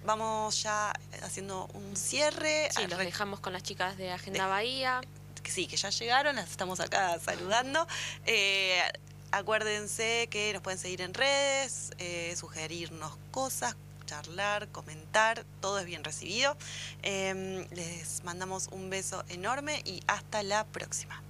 [0.04, 0.94] Vamos ya
[1.24, 2.70] haciendo un cierre.
[2.76, 5.02] Sí, los dejamos con las chicas de Agenda Bahía.
[5.44, 7.88] sí, que ya llegaron, las estamos acá saludando.
[9.32, 11.92] acuérdense que nos pueden seguir en redes,
[12.38, 13.76] sugerirnos cosas,
[14.10, 16.58] charlar, comentar, todo es bien recibido.
[17.04, 21.22] Em, les mandamos un beso enorme y hasta la próxima.